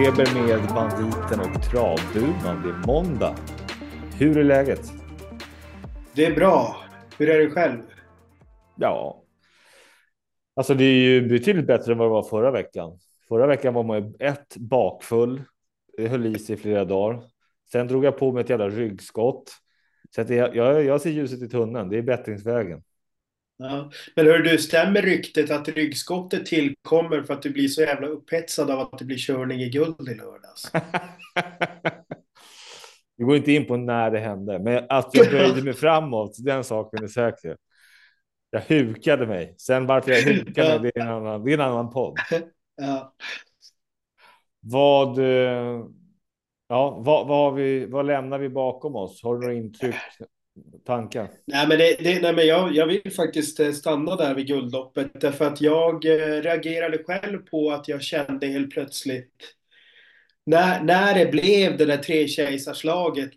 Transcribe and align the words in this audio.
Travfeber 0.00 0.34
med 0.34 0.68
banditen 0.74 1.40
och 1.40 1.62
travburman. 1.62 2.62
Det 2.62 2.68
är 2.68 2.86
måndag. 2.86 3.36
Hur 4.18 4.38
är 4.38 4.44
läget? 4.44 4.92
Det 6.14 6.26
är 6.26 6.34
bra. 6.34 6.76
Hur 7.18 7.30
är 7.30 7.38
det 7.38 7.50
själv? 7.50 7.82
Ja, 8.76 9.22
alltså 10.56 10.74
det 10.74 10.84
är 10.84 10.94
ju 10.94 11.28
betydligt 11.28 11.66
bättre 11.66 11.92
än 11.92 11.98
vad 11.98 12.06
det 12.06 12.12
var 12.12 12.22
förra 12.22 12.50
veckan. 12.50 12.98
Förra 13.28 13.46
veckan 13.46 13.74
var 13.74 13.82
man 13.82 14.14
ett 14.18 14.56
bakfull. 14.56 15.42
Det 15.96 16.08
höll 16.08 16.26
i 16.26 16.38
sig 16.38 16.54
i 16.54 16.58
flera 16.58 16.84
dagar. 16.84 17.22
Sen 17.72 17.88
drog 17.88 18.04
jag 18.04 18.18
på 18.18 18.32
mig 18.32 18.40
ett 18.40 18.50
jävla 18.50 18.68
ryggskott. 18.68 19.52
Så 20.14 20.20
att 20.20 20.28
det, 20.28 20.34
jag, 20.34 20.84
jag 20.84 21.00
ser 21.00 21.10
ljuset 21.10 21.42
i 21.42 21.48
tunneln. 21.48 21.88
Det 21.88 21.98
är 21.98 22.02
bättringsvägen. 22.02 22.82
Ja. 23.62 23.90
Men 24.16 24.26
hör 24.26 24.38
du, 24.38 24.58
stämmer 24.58 25.02
ryktet 25.02 25.50
att 25.50 25.68
ryggskottet 25.68 26.46
tillkommer 26.46 27.22
för 27.22 27.34
att 27.34 27.42
du 27.42 27.50
blir 27.50 27.68
så 27.68 27.80
jävla 27.80 28.06
upphetsad 28.06 28.70
av 28.70 28.80
att 28.80 28.98
det 28.98 29.04
blir 29.04 29.16
körning 29.16 29.60
i 29.60 29.68
guld 29.68 30.08
i 30.08 30.14
lördags? 30.14 30.72
Vi 33.16 33.24
går 33.24 33.36
inte 33.36 33.52
in 33.52 33.66
på 33.66 33.76
när 33.76 34.10
det 34.10 34.18
hände, 34.18 34.58
men 34.58 34.86
att 34.88 35.10
jag 35.12 35.30
böjde 35.30 35.62
mig 35.62 35.72
framåt, 35.72 36.36
den 36.38 36.64
saken 36.64 37.04
är 37.04 37.08
säker. 37.08 37.56
Jag 38.50 38.60
hukade 38.60 39.26
mig. 39.26 39.54
Sen 39.58 39.86
varför 39.86 40.10
jag 40.10 40.22
hukade, 40.22 40.78
det 40.78 40.96
är 40.96 41.00
en 41.00 41.08
annan, 41.08 41.44
det 41.44 41.50
är 41.50 41.54
en 41.54 41.60
annan 41.60 41.90
podd. 41.90 42.18
Ja. 42.82 43.14
Vad, 44.60 45.18
eh, 45.18 45.84
ja, 46.68 47.02
vad, 47.04 47.26
vad, 47.26 47.54
vi, 47.54 47.86
vad 47.86 48.06
lämnar 48.06 48.38
vi 48.38 48.48
bakom 48.48 48.96
oss? 48.96 49.22
Har 49.22 49.34
du 49.34 49.40
några 49.40 49.54
intryck, 49.54 49.94
tankar? 50.86 51.28
Nej, 51.46 51.68
men, 51.68 51.78
det, 51.78 51.96
det, 52.00 52.22
nej, 52.22 52.34
men 52.34 52.46
jag, 52.46 52.74
jag 52.74 52.86
vill 52.86 53.12
faktiskt 53.12 53.60
eh, 53.60 53.72
stanna 53.72 54.16
där 54.16 54.34
vid 54.34 54.46
guldloppet 54.46 55.20
därför 55.20 55.44
att 55.44 55.60
jag 55.60 56.04
eh, 56.04 56.42
reagerade 56.42 56.98
själv 57.04 57.38
på 57.38 57.70
att 57.70 57.88
jag 57.88 58.02
kände 58.02 58.46
helt 58.46 58.70
plötsligt 58.70 59.54
när, 60.46 60.82
när 60.82 61.14
det 61.14 61.26
blev 61.30 61.76
det 61.76 61.84
där 61.84 61.96
trekejsarslaget 61.96 63.30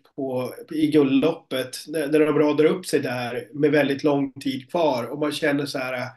i 0.74 0.86
guldloppet, 0.86 1.76
när, 1.88 2.08
när 2.08 2.18
de 2.18 2.38
radar 2.38 2.64
upp 2.64 2.86
sig 2.86 3.00
där 3.00 3.48
med 3.52 3.70
väldigt 3.70 4.04
lång 4.04 4.32
tid 4.32 4.70
kvar 4.70 5.04
och 5.04 5.18
man 5.18 5.32
känner 5.32 5.66
så 5.66 5.78
här, 5.78 6.08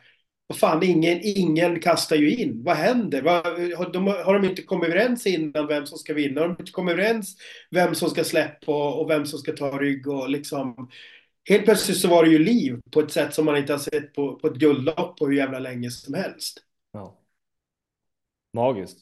vad 0.47 0.57
fan, 0.57 0.83
ingen, 0.83 1.19
ingen 1.21 1.79
kastar 1.79 2.15
ju 2.15 2.35
in. 2.35 2.63
Vad 2.63 2.75
händer? 2.75 3.21
Vad, 3.21 3.45
har, 3.77 3.93
de, 3.93 4.07
har 4.07 4.33
de 4.33 4.45
inte 4.49 4.61
kommit 4.61 4.89
överens 4.89 5.27
innan 5.27 5.67
vem 5.67 5.85
som 5.85 5.97
ska 5.97 6.13
vinna? 6.13 6.41
Har 6.41 6.47
de 6.47 6.57
inte 6.59 6.71
kommit 6.71 6.93
överens 6.93 7.37
vem 7.71 7.95
som 7.95 8.09
ska 8.09 8.23
släppa 8.23 8.71
och, 8.71 9.01
och 9.01 9.09
vem 9.09 9.25
som 9.25 9.39
ska 9.39 9.51
ta 9.51 9.77
rygg 9.79 10.07
och 10.07 10.29
liksom 10.29 10.89
Helt 11.49 11.65
plötsligt 11.65 11.97
så 11.97 12.07
var 12.07 12.23
det 12.23 12.29
ju 12.29 12.39
liv 12.39 12.79
på 12.91 12.99
ett 12.99 13.11
sätt 13.11 13.33
som 13.33 13.45
man 13.45 13.57
inte 13.57 13.73
har 13.73 13.79
sett 13.79 14.13
på, 14.13 14.35
på 14.35 14.47
ett 14.47 14.55
guldlopp 14.55 15.17
på 15.17 15.27
hur 15.27 15.33
jävla 15.33 15.59
länge 15.59 15.91
som 15.91 16.13
helst. 16.13 16.63
Ja. 16.91 17.19
Magiskt. 18.53 18.99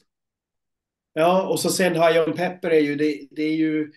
Ja, 1.12 1.48
och 1.48 1.60
så 1.60 1.70
sen 1.70 1.92
High 1.92 2.28
On 2.28 2.36
Pepper 2.36 2.70
är 2.70 2.80
ju, 2.80 2.96
det, 2.96 3.28
det 3.30 3.42
är 3.42 3.54
ju, 3.54 3.92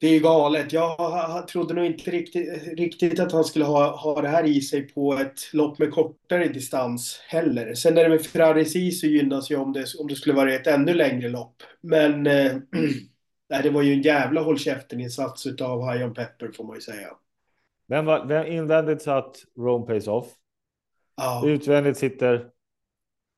det 0.00 0.06
är 0.06 0.12
ju 0.12 0.20
galet. 0.20 0.72
Jag 0.72 1.48
trodde 1.48 1.74
nog 1.74 1.84
inte 1.84 2.10
riktigt, 2.10 2.78
riktigt 2.78 3.20
att 3.20 3.32
han 3.32 3.44
skulle 3.44 3.64
ha, 3.64 3.96
ha 3.96 4.22
det 4.22 4.28
här 4.28 4.44
i 4.44 4.60
sig 4.60 4.82
på 4.88 5.14
ett 5.14 5.52
lopp 5.52 5.78
med 5.78 5.90
kortare 5.90 6.48
distans 6.48 7.20
heller. 7.28 7.74
Sen 7.74 7.98
är 7.98 8.02
det 8.02 8.08
med 8.08 8.26
Ferraris 8.26 8.76
i 8.76 8.90
så 8.90 9.06
gynnas 9.06 9.50
ju 9.50 9.56
om 9.56 9.72
det, 9.72 9.84
om 9.98 10.06
det 10.08 10.14
skulle 10.14 10.34
vara 10.34 10.54
ett 10.54 10.66
ännu 10.66 10.94
längre 10.94 11.28
lopp. 11.28 11.62
Men 11.80 12.26
eh, 12.26 12.56
det 13.62 13.70
var 13.70 13.82
ju 13.82 13.92
en 13.92 14.02
jävla 14.02 14.40
håll 14.40 14.58
käften-insats 14.58 15.46
utav 15.46 15.92
High 15.92 16.04
On 16.04 16.14
Pepper 16.14 16.50
får 16.56 16.64
man 16.64 16.74
ju 16.74 16.80
säga. 16.80 17.08
Vem 17.88 18.04
var, 18.04 18.26
vem 18.26 18.46
invändigt 18.46 19.02
satt 19.02 19.36
Rome 19.58 19.86
Pace 19.86 20.10
Off? 20.10 20.26
Ja, 21.16 21.42
Utvändigt 21.46 21.98
sitter 21.98 22.50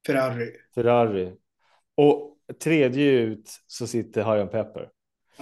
Ferrari. 0.06 0.50
Ferrari. 0.74 1.32
Och 1.94 2.36
tredje 2.64 3.10
ut 3.10 3.50
så 3.66 3.86
sitter 3.86 4.24
High 4.24 4.42
On 4.42 4.48
Pepper. 4.48 4.88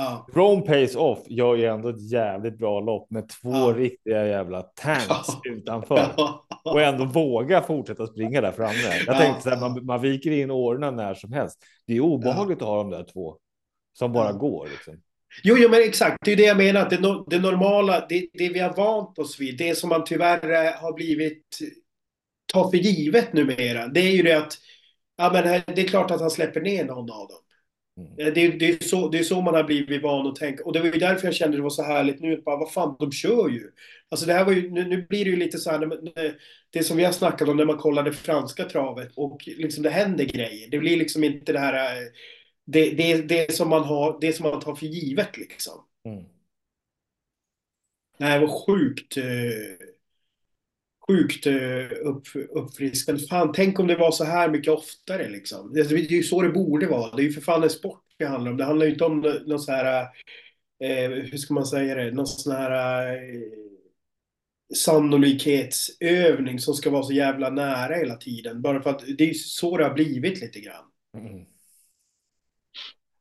Ja. 0.02 0.26
Rome 0.32 0.62
Pace 0.62 0.98
Off 0.98 1.18
gör 1.26 1.56
ju 1.56 1.64
ändå 1.64 1.88
ett 1.88 2.10
jävligt 2.12 2.58
bra 2.58 2.80
lopp 2.80 3.10
med 3.10 3.28
två 3.28 3.50
Ja. 3.52 3.74
riktiga 3.76 4.26
jävla 4.26 4.62
tanks 4.62 5.28
utanför. 5.44 6.10
Och 6.64 6.80
ändå 6.82 7.04
våga 7.04 7.62
fortsätta 7.62 8.06
springa 8.06 8.40
där 8.40 8.52
framme. 8.52 8.72
Jag 9.06 9.14
Ja. 9.14 9.18
tänkte 9.18 9.42
så 9.42 9.50
här, 9.50 9.60
man, 9.60 9.86
man 9.86 10.00
viker 10.00 10.30
in 10.30 10.50
åren 10.50 10.96
när 10.96 11.14
som 11.14 11.32
helst. 11.32 11.58
Det 11.86 11.96
är 11.96 12.00
obehagligt 12.00 12.62
att 12.62 12.68
ha 12.68 12.76
de 12.76 12.90
där 12.90 13.04
två 13.12 13.36
som 13.92 14.12
bara 14.12 14.32
går. 14.32 14.68
Liksom. 14.70 14.94
Jo, 15.44 15.56
jo, 15.58 15.68
men 15.70 15.80
exakt. 15.82 16.16
Det 16.24 16.32
är 16.32 16.36
det 16.36 16.42
jag 16.42 16.56
menar. 16.56 16.90
Det, 16.90 17.00
no 17.00 17.26
det 17.30 17.38
normala, 17.38 18.06
det, 18.08 18.28
det 18.32 18.48
vi 18.48 18.58
har 18.58 18.74
vant 18.76 19.18
oss 19.18 19.40
vid, 19.40 19.58
det 19.58 19.74
som 19.78 19.88
man 19.88 20.04
tyvärr 20.04 20.66
eh, 20.66 20.72
har 20.80 20.92
blivit 20.92 21.58
ta 22.52 22.70
för 22.70 22.76
givet 22.76 23.32
numera, 23.32 23.86
det 23.88 24.00
är 24.00 24.10
ju 24.12 24.22
det 24.22 24.32
att 24.38 24.58
ja, 25.16 25.30
men 25.32 25.44
här- 25.44 25.62
det 25.66 25.80
är 25.82 25.88
klart 25.88 26.10
att 26.10 26.20
han 26.20 26.30
släpper 26.30 26.60
ner 26.60 26.84
någon 26.84 27.10
av 27.10 27.28
dem. 27.28 27.38
Mm. 28.00 28.34
Det, 28.34 28.40
är- 28.44 28.58
det, 28.58 28.68
är 28.68 28.84
så, 28.84 29.08
det 29.08 29.18
är 29.18 29.22
så 29.22 29.40
man 29.42 29.54
har 29.54 29.64
blivit 29.64 30.02
van 30.02 30.26
att 30.26 30.36
tänka. 30.36 30.64
Och 30.64 30.72
det 30.72 30.78
var 30.80 30.86
ju 30.86 30.98
därför 30.98 31.26
jag 31.26 31.34
kände 31.34 31.56
det 31.56 31.62
var 31.62 31.70
så 31.70 31.82
härligt 31.82 32.20
nu. 32.20 32.42
Bara, 32.44 32.56
vad 32.56 32.72
fan, 32.72 32.96
de 32.98 33.12
kör 33.12 33.48
ju. 33.48 33.70
Alltså 34.08 34.26
det 34.26 34.32
här 34.32 34.44
var 34.44 34.52
ju, 34.52 34.70
nu, 34.70 34.84
nu 34.88 35.06
blir 35.08 35.24
det 35.24 35.30
ju 35.30 35.36
lite 35.36 35.58
så 35.58 35.70
här, 35.70 36.00
det 36.70 36.82
som 36.82 36.96
vi 36.96 37.04
har 37.04 37.12
snackat 37.12 37.48
om 37.48 37.56
när 37.56 37.64
man 37.64 37.76
kollar 37.78 38.02
det 38.02 38.12
franska 38.12 38.64
travet 38.64 39.12
och 39.16 39.40
liksom 39.46 39.82
det 39.82 39.90
händer 39.90 40.24
grejer. 40.24 40.70
Det 40.70 40.78
blir 40.78 40.96
liksom 40.96 41.24
inte 41.24 41.52
det 41.52 41.58
här, 41.58 41.96
eh, 41.96 42.02
det, 42.66 42.90
det, 42.90 43.22
det, 43.22 43.52
som 43.54 43.68
man 43.68 43.84
har, 43.84 44.18
det 44.20 44.32
som 44.32 44.50
man 44.50 44.60
tar 44.60 44.74
för 44.74 44.86
givet 44.86 45.36
liksom. 45.36 45.84
Mm. 46.08 46.24
Nej, 48.18 48.40
det 48.40 48.46
var 48.46 48.66
sjukt. 48.66 49.16
eh, 49.16 49.24
Sjukt 51.10 51.46
eh, 51.46 51.54
upp, 52.04 52.22
uppfriskande. 52.50 53.20
Fan, 53.20 53.52
tänk 53.54 53.78
om 53.78 53.86
det 53.86 53.96
var 53.96 54.10
så 54.10 54.24
här 54.24 54.50
mycket 54.50 54.72
oftare 54.72 55.28
liksom. 55.28 55.72
Det 55.72 55.80
är 55.80 56.12
ju 56.12 56.22
så 56.22 56.42
det 56.42 56.48
borde 56.48 56.86
vara. 56.86 57.16
Det 57.16 57.22
är 57.22 57.24
ju 57.24 57.32
för 57.32 57.40
fan 57.40 57.62
en 57.62 57.70
sport 57.70 58.04
det 58.18 58.26
handlar 58.26 58.50
om. 58.50 58.56
Det 58.56 58.64
handlar 58.64 58.86
ju 58.86 58.92
inte 58.92 59.04
om 59.04 59.20
någon 59.46 59.60
så 59.60 59.72
här, 59.72 60.02
eh, 60.84 61.10
hur 61.10 61.36
ska 61.36 61.54
man 61.54 61.66
säga 61.66 61.94
det, 61.94 62.10
någon 62.10 62.26
sån 62.26 62.52
här 62.52 63.12
eh, 63.12 63.40
sannolikhetsövning 64.74 66.58
som 66.58 66.74
ska 66.74 66.90
vara 66.90 67.02
så 67.02 67.12
jävla 67.12 67.50
nära 67.50 67.94
hela 67.94 68.16
tiden. 68.16 68.62
Bara 68.62 68.82
för 68.82 68.90
att 68.90 69.04
det 69.18 69.24
är 69.24 69.28
ju 69.28 69.34
så 69.34 69.76
det 69.76 69.84
har 69.84 69.94
blivit 69.94 70.40
lite 70.40 70.60
grann. 70.60 70.84
Mm. 71.18 71.46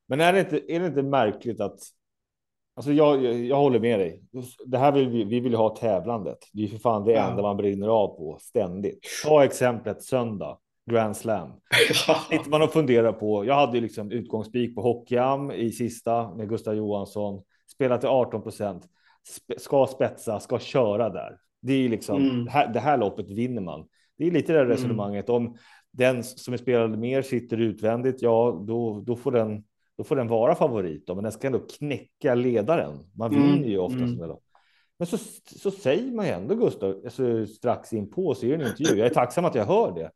Men 0.07 0.21
är 0.21 0.33
det, 0.33 0.39
inte, 0.39 0.73
är 0.73 0.79
det 0.79 0.87
inte 0.87 1.03
märkligt 1.03 1.59
att 1.59 1.79
Alltså 2.79 2.93
jag, 2.93 3.23
jag, 3.23 3.35
jag 3.35 3.55
håller 3.55 3.79
med 3.79 3.99
dig. 3.99 4.23
Det 4.65 4.77
här 4.77 4.91
vill 4.91 5.09
vi, 5.09 5.23
vi 5.23 5.39
vill 5.39 5.55
ha 5.55 5.75
tävlandet. 5.75 6.37
Det 6.53 6.63
är 6.63 6.67
för 6.67 6.77
fan 6.77 7.05
det 7.05 7.15
enda 7.15 7.41
man 7.41 7.57
brinner 7.57 7.87
av 7.87 8.07
på 8.07 8.37
ständigt. 8.41 8.99
Ta 9.25 9.43
exemplet 9.43 10.03
söndag, 10.03 10.57
Grand 10.91 11.17
Slam. 11.17 11.49
Sitter 12.29 12.49
man 12.49 12.61
och 12.61 12.73
funderar 12.73 13.11
på. 13.11 13.45
Jag 13.45 13.55
hade 13.55 13.77
ju 13.77 13.81
liksom 13.81 14.11
utgångsspik 14.11 14.75
på 14.75 14.81
Hockeyam 14.81 15.51
i 15.51 15.71
sista 15.71 16.35
med 16.35 16.49
Gustav 16.49 16.75
Johansson. 16.75 17.41
Spelat 17.71 17.99
till 18.01 18.09
18 18.09 18.41
procent. 18.41 18.83
Ska 19.57 19.85
spetsa, 19.87 20.39
ska 20.39 20.59
köra 20.59 21.09
där. 21.09 21.37
Det 21.61 21.73
är 21.73 21.89
liksom 21.89 22.21
Mm. 22.21 22.45
det, 22.45 22.51
här, 22.51 22.73
det 22.73 22.79
här 22.79 22.97
loppet 22.97 23.29
vinner 23.29 23.61
man. 23.61 23.85
Det 24.17 24.27
är 24.27 24.31
lite 24.31 24.53
det 24.53 24.59
Mm. 24.59 24.71
resonemanget 24.71 25.29
om 25.29 25.55
den 25.91 26.23
som 26.23 26.53
är 26.53 26.57
spelade 26.57 26.97
mer 26.97 27.21
sitter 27.21 27.57
utvändigt. 27.57 28.21
Ja, 28.21 28.63
då, 28.67 29.03
då 29.05 29.15
får 29.15 29.31
den. 29.31 29.63
Då 29.99 30.03
får 30.03 30.15
den 30.15 30.27
vara 30.27 30.55
favorit, 30.55 31.07
då, 31.07 31.15
men 31.15 31.23
den 31.23 31.31
ska 31.31 31.47
ändå 31.47 31.59
knäcka 31.59 32.35
ledaren. 32.35 32.97
Man 33.17 33.33
Mm, 33.33 33.51
vinner 33.53 33.67
ju 33.67 33.77
ofta 33.77 33.97
mm. 33.97 34.09
sådana 34.09 34.27
lopp. 34.33 34.43
Men 34.97 35.07
så, 35.07 35.17
så 35.45 35.71
säger 35.71 36.11
man 36.11 36.25
ju 36.25 36.31
ändå 36.31 36.55
Gustav, 36.55 37.01
alltså, 37.03 37.45
strax 37.45 37.93
in 37.93 38.09
på 38.09 38.35
så 38.35 38.45
är 38.45 38.57
det 38.57 38.63
en 38.63 38.69
intervju. 38.71 38.97
Jag 38.99 39.07
är 39.07 39.13
tacksam 39.13 39.45
att 39.45 39.55
jag 39.55 39.65
hör 39.65 39.91
det. 39.91 40.11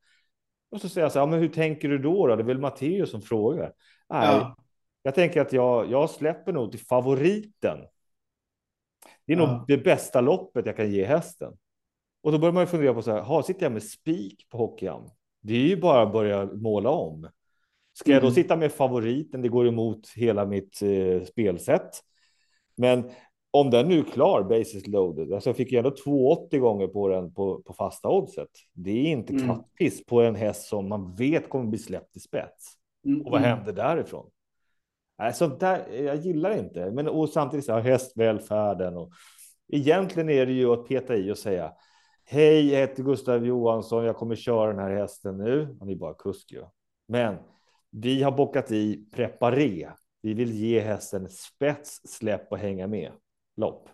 Och 0.71 0.81
så 0.81 0.89
säger 0.89 1.05
jag 1.05 1.11
så 1.11 1.19
här, 1.19 1.27
men 1.27 1.39
hur 1.39 1.47
tänker 1.47 1.89
du 1.89 1.97
då? 1.97 2.27
då? 2.27 2.35
Det 2.35 2.41
är 2.41 2.45
väl 2.45 2.59
Matteo 2.59 3.05
som 3.05 3.21
frågar. 3.21 3.73
Nej, 4.09 4.27
Ja. 4.27 4.55
jag 5.01 5.15
tänker 5.15 5.41
att 5.41 5.53
jag, 5.53 5.91
jag 5.91 6.09
släpper 6.09 6.53
nog 6.53 6.71
till 6.71 6.79
favoriten. 6.85 7.77
Det 9.25 9.33
är 9.33 9.37
Ja. 9.37 9.51
nog 9.57 9.67
det 9.67 9.77
bästa 9.77 10.21
loppet 10.21 10.65
jag 10.65 10.75
kan 10.77 10.91
ge 10.91 11.05
hästen. 11.05 11.53
Och 12.21 12.31
då 12.31 12.37
börjar 12.39 12.53
man 12.53 12.63
ju 12.63 12.67
fundera 12.67 12.93
på 12.93 13.01
så 13.01 13.11
här, 13.11 13.21
ha, 13.21 13.43
sitter 13.43 13.63
jag 13.63 13.71
med 13.71 13.83
spik 13.83 14.47
på 14.49 14.57
Hockeyam? 14.57 15.03
Det 15.41 15.53
är 15.53 15.67
ju 15.67 15.77
bara 15.81 16.01
att 16.01 16.13
börja 16.13 16.45
måla 16.45 16.89
om. 16.89 17.29
Ska 17.93 18.11
jag 18.11 18.21
då 18.21 18.27
Mm. 18.27 18.35
sitta 18.35 18.55
med 18.55 18.71
favoriten? 18.71 19.41
Det 19.41 19.49
går 19.49 19.67
emot 19.67 20.09
hela 20.15 20.45
mitt 20.45 20.81
eh, 20.81 21.23
spelsätt. 21.25 21.89
Men 22.75 23.11
om 23.51 23.69
den 23.69 23.87
nu 23.87 23.99
är 23.99 24.03
klar, 24.03 24.43
basis 24.43 24.87
loaded, 24.87 25.33
alltså 25.33 25.49
jag 25.49 25.57
fick 25.57 25.71
ju 25.71 25.77
ändå 25.77 25.89
2,80 25.89 26.57
gånger 26.59 26.87
på 26.87 27.07
den 27.07 27.33
på, 27.33 27.61
på 27.61 27.73
fasta 27.73 28.09
oddset. 28.09 28.49
Det 28.73 28.91
är 28.91 29.05
inte 29.05 29.33
Mm. 29.33 29.47
kattpiss 29.47 30.05
på 30.05 30.21
en 30.21 30.35
häst 30.35 30.67
som 30.67 30.89
man 30.89 31.15
vet 31.15 31.49
kommer 31.49 31.65
bli 31.65 31.79
släppt 31.79 32.15
i 32.15 32.19
spets. 32.19 32.73
Mm, 33.05 33.21
Och 33.21 33.31
vad 33.31 33.41
mm. 33.41 33.57
händer 33.57 33.73
därifrån? 33.73 34.29
Sånt 35.33 35.59
där, 35.59 35.87
jag 36.03 36.15
gillar 36.15 36.57
inte. 36.57 36.91
Men 36.91 37.07
och 37.07 37.29
samtidigt 37.29 37.65
så 37.65 37.73
här, 37.73 37.81
hästvälfärden 37.81 38.97
och 38.97 39.11
egentligen 39.73 40.29
är 40.29 40.45
det 40.45 40.51
ju 40.53 40.73
att 40.73 40.87
peta 40.87 41.15
i 41.15 41.31
och 41.31 41.37
säga 41.37 41.73
Hej, 42.25 42.71
jag 42.73 42.79
heter 42.79 43.03
Gustav 43.03 43.45
Johansson. 43.45 44.03
Jag 44.05 44.15
kommer 44.15 44.35
köra 44.35 44.71
den 44.73 44.79
här 44.79 44.95
hästen 44.95 45.37
nu. 45.37 45.77
Han 45.79 45.89
är 45.89 45.95
bara 45.95 46.13
kusk 46.13 46.51
ju. 46.51 46.63
Men 47.07 47.35
vi 47.93 48.23
har 48.23 48.31
bockat 48.31 48.71
i 48.71 49.05
preparé. 49.11 49.89
Vi 50.21 50.33
vill 50.33 50.51
ge 50.51 50.79
hästen 50.79 51.29
spets, 51.29 52.01
släpp 52.07 52.51
och 52.51 52.57
hänga 52.57 52.87
med 52.87 53.11
lopp. 53.57 53.89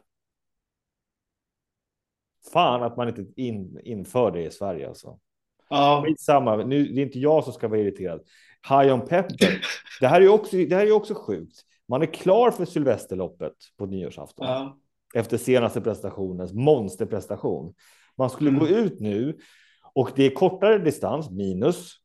Fan 2.54 2.84
att 2.84 2.98
man 2.98 3.08
inte 3.08 3.42
in, 3.42 3.80
inför 3.84 4.32
det 4.32 4.44
i 4.44 4.52
Sverige 4.52 4.88
alltså. 4.88 5.20
Ja. 5.70 6.04
Skitsamma, 6.06 6.56
nu, 6.56 6.88
det 6.88 7.02
är 7.02 7.06
inte 7.06 7.20
jag 7.20 7.44
som 7.44 7.54
ska 7.54 7.68
vara 7.68 7.80
irriterad. 7.80 8.22
High 8.70 8.94
on 8.94 9.02
pepper. 9.08 9.62
Det 10.00 10.08
här 10.08 10.22
är 10.22 10.30
också, 10.30 10.58
det 10.58 10.76
här 10.76 10.88
är 10.88 10.92
också 10.92 11.16
sjukt. 11.16 11.62
Man 11.88 12.02
är 12.02 12.06
klar 12.06 12.52
för 12.52 12.66
Sylvesterloppet 12.66 13.54
på 13.78 13.86
nyårsafton. 13.86 14.48
Ja. 14.48 14.78
Efter 15.16 15.38
senaste 15.38 15.82
prestationens 15.82 16.54
monsterprestation. 16.54 17.74
Man 18.18 18.30
skulle 18.30 18.50
Mm. 18.50 18.60
gå 18.60 18.68
ut 18.68 19.00
nu 19.00 19.38
och 19.94 20.12
det 20.16 20.24
är 20.24 20.30
kortare 20.30 20.78
distans, 20.78 21.30
minus. 21.30 21.96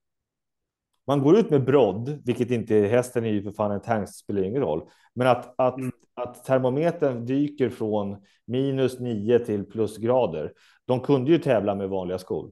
Man 1.06 1.22
går 1.22 1.36
ut 1.38 1.50
med 1.50 1.64
brodd, 1.64 2.22
vilket 2.24 2.50
inte 2.50 2.74
hästen 2.74 3.24
är 3.24 3.28
ju 3.30 3.42
för 3.42 3.52
fan 3.52 3.70
en 3.72 3.80
tank, 3.80 4.08
spelar 4.08 4.42
ingen 4.42 4.62
roll. 4.62 4.82
Men 5.14 5.26
att, 5.26 5.54
att, 5.60 5.78
Mm. 5.78 5.92
att 6.14 6.44
termometern 6.44 7.26
dyker 7.26 7.70
från 7.70 8.16
minus 8.44 9.00
9 9.00 9.38
till 9.38 9.64
plusgrader. 9.64 10.52
De 10.84 11.00
kunde 11.00 11.30
ju 11.30 11.38
tävla 11.38 11.74
med 11.74 11.88
vanliga 11.88 12.18
skor. 12.18 12.50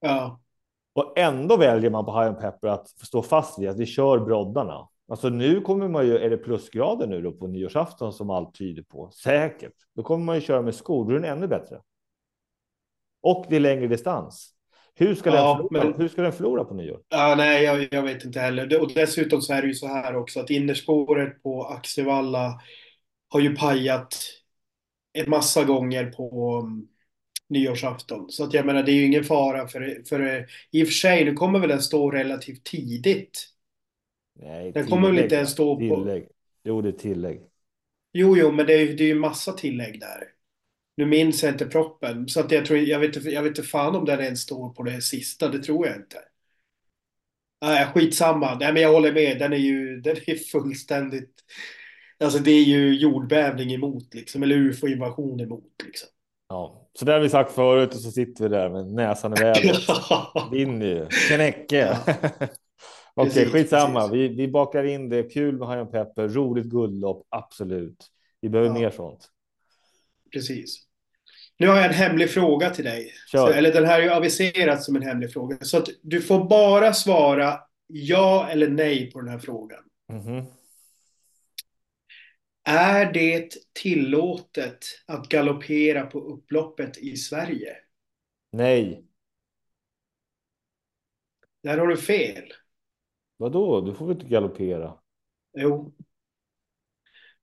Ja. 0.00 0.40
Och 0.92 1.18
ändå 1.18 1.56
väljer 1.56 1.90
man 1.90 2.04
på 2.04 2.20
High 2.20 2.32
Pepper 2.32 2.68
att 2.68 2.88
stå 2.88 3.22
fast 3.22 3.58
vid 3.58 3.68
att 3.68 3.78
vi 3.78 3.86
kör 3.86 4.18
broddarna. 4.18 4.88
Alltså 5.08 5.28
nu 5.28 5.60
kommer 5.60 5.88
man 5.88 6.06
ju, 6.06 6.18
är 6.18 6.30
det 6.30 6.36
plusgrader 6.36 7.06
nu 7.06 7.22
då 7.22 7.32
på 7.32 7.46
nyårsafton 7.46 8.12
som 8.12 8.30
allt 8.30 8.54
tyder 8.54 8.82
på? 8.82 9.10
Säkert. 9.10 9.72
Då 9.94 10.02
kommer 10.02 10.24
man 10.24 10.34
ju 10.34 10.40
köra 10.40 10.62
med 10.62 10.74
skor, 10.74 11.04
då 11.04 11.10
är 11.10 11.14
den 11.14 11.24
ännu 11.36 11.46
bättre. 11.48 11.80
Och 13.20 13.46
det 13.48 13.56
är 13.56 13.60
längre 13.60 13.86
distans. 13.86 14.54
Hur 15.00 15.14
ska, 15.14 15.30
Ja, 15.30 15.58
den, 15.58 15.68
förlora, 15.68 15.90
men- 15.90 16.00
hur 16.00 16.08
ska 16.08 16.22
den 16.22 16.32
förlora 16.32 16.64
på 16.64 16.74
nyår? 16.74 17.00
Ja, 17.08 17.34
nej, 17.36 17.64
jag, 17.64 17.88
jag 17.90 18.02
vet 18.02 18.24
inte 18.24 18.40
heller. 18.40 18.80
Och 18.82 18.92
dessutom 18.94 19.42
så 19.42 19.52
är 19.52 19.62
det 19.62 19.68
ju 19.68 19.74
så 19.74 19.86
här 19.86 20.16
också 20.16 20.40
att 20.40 20.50
innerspåret 20.50 21.42
på 21.42 21.64
Axevalla 21.64 22.60
har 23.28 23.40
ju 23.40 23.56
pajat 23.56 24.16
en 25.12 25.30
massa 25.30 25.64
gånger 25.64 26.06
på 26.10 26.58
um, 26.64 26.88
nyårsafton. 27.48 28.30
Så 28.30 28.44
att 28.44 28.54
jag 28.54 28.66
menar, 28.66 28.82
det 28.82 28.92
är 28.92 28.94
ju 28.94 29.06
ingen 29.06 29.24
fara 29.24 29.68
för, 29.68 30.02
för 30.08 30.46
i 30.70 30.82
och 30.82 30.86
för 30.86 30.94
sig, 30.94 31.24
nu 31.24 31.32
kommer 31.32 31.58
väl 31.58 31.68
den 31.68 31.82
stå 31.82 32.10
relativt 32.10 32.64
tidigt. 32.64 33.46
Nej, 34.40 34.72
Den 34.72 34.86
kommer 34.86 35.02
väl 35.02 35.10
tillägg, 35.10 35.24
inte 35.24 35.36
ens 35.36 35.50
stå 35.50 35.76
på- 35.76 35.80
tillägg. 35.80 36.28
Jo, 36.64 36.82
det 36.82 36.88
är 36.88 36.92
tillägg. 36.92 37.40
Jo, 38.12 38.36
jo, 38.36 38.52
men 38.52 38.66
det 38.66 38.72
är 38.74 39.00
ju 39.02 39.14
massa 39.14 39.52
tillägg 39.52 40.00
där. 40.00 40.22
Nu 41.00 41.06
minns 41.06 41.42
jag 41.42 41.52
inte 41.52 41.66
proppen, 41.66 42.28
så 42.28 42.40
att 42.40 42.52
jag 42.52 42.66
tror, 42.66 42.78
jag 42.78 42.98
vet, 43.00 43.16
inte- 43.16 43.30
jag 43.30 43.42
vet 43.42 43.50
inte 43.58 43.62
fan 43.62 43.96
om 43.96 44.04
den 44.04 44.20
ens 44.20 44.40
står 44.40 44.68
på 44.70 44.82
det 44.82 45.00
sista, 45.02 45.48
det 45.48 45.58
tror 45.62 45.86
jag 45.86 45.96
inte. 45.96 46.16
Nej, 47.62 47.86
skitsamma. 47.94 48.54
Nej, 48.60 48.72
men 48.72 48.82
jag 48.82 48.92
håller 48.92 49.12
med, 49.12 49.38
den 49.38 49.52
är 49.52 49.56
ju, 49.56 50.00
den 50.00 50.16
är 50.26 50.36
fullständigt, 50.36 51.34
alltså 52.24 52.38
det 52.38 52.50
är 52.50 52.64
ju 52.64 52.94
jordbävning 52.98 53.72
emot 53.72 54.14
liksom, 54.14 54.42
eller 54.42 54.56
ufo-invasion 54.56 55.40
emot 55.40 55.72
liksom. 55.84 56.08
Ja, 56.48 56.88
så 56.98 57.04
det 57.04 57.12
har 57.12 57.20
vi 57.20 57.28
sagt 57.28 57.52
förut 57.52 57.94
och 57.94 58.00
så 58.00 58.10
sitter 58.10 58.44
vi 58.44 58.48
där 58.56 58.68
med 58.70 58.86
näsan 58.86 59.32
i 59.32 59.40
vädret. 59.40 59.76
Vinner 60.52 60.86
ju. 60.86 61.06
Knäcke. 61.28 61.98
Okej, 63.14 63.32
Precis, 63.34 63.52
skitsamma. 63.52 64.00
precis. 64.00 64.14
Vi, 64.14 64.28
vi 64.28 64.48
bakar 64.48 64.84
in 64.84 65.08
det. 65.08 65.22
Kul 65.22 65.58
med 65.58 65.80
on 65.80 65.90
Pepper. 65.90 66.28
Roligt 66.28 66.66
guldlopp. 66.66 67.26
Absolut. 67.28 68.06
Vi 68.40 68.48
behöver 68.48 68.70
Ja. 68.70 68.74
mer 68.80 68.90
sånt. 68.90 69.28
Precis. 70.32 70.86
Nu 71.60 71.66
har 71.66 71.76
jag 71.76 71.86
en 71.86 71.94
hemlig 71.94 72.30
fråga 72.30 72.70
till 72.70 72.84
dig. 72.84 73.12
Så, 73.26 73.48
eller 73.48 73.72
den 73.72 73.84
här 73.84 73.98
är 73.98 74.02
ju 74.02 74.10
aviserad 74.10 74.82
som 74.82 74.96
en 74.96 75.02
hemlig 75.02 75.32
fråga. 75.32 75.56
Så 75.60 75.76
att 75.76 75.88
du 76.02 76.22
får 76.22 76.44
bara 76.48 76.92
svara 76.92 77.60
ja 77.86 78.48
eller 78.50 78.68
nej 78.68 79.10
på 79.10 79.20
den 79.20 79.28
här 79.28 79.38
frågan. 79.38 79.84
Mhm. 80.12 80.44
Är 82.64 83.12
det 83.12 83.56
tillåtet 83.72 84.78
att 85.06 85.28
galoppera 85.28 86.06
på 86.06 86.20
upploppet 86.20 86.98
i 86.98 87.16
Sverige? 87.16 87.76
Nej. 88.52 89.04
Där 91.62 91.78
har 91.78 91.86
du 91.86 91.96
fel. 91.96 92.52
Vadå? 93.36 93.80
Du 93.80 93.94
får 93.94 94.06
väl 94.06 94.16
inte 94.16 94.28
galoppera? 94.28 94.94
Jo. 95.58 95.94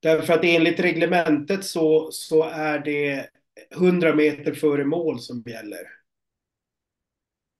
Därför 0.00 0.34
att 0.34 0.44
enligt 0.44 0.80
reglementet 0.80 1.64
så, 1.64 2.10
så 2.12 2.44
är 2.44 2.78
det 2.78 3.30
100 3.70 4.14
meter 4.14 4.52
före 4.52 4.84
mål 4.84 5.20
som 5.20 5.42
gäller. 5.46 5.80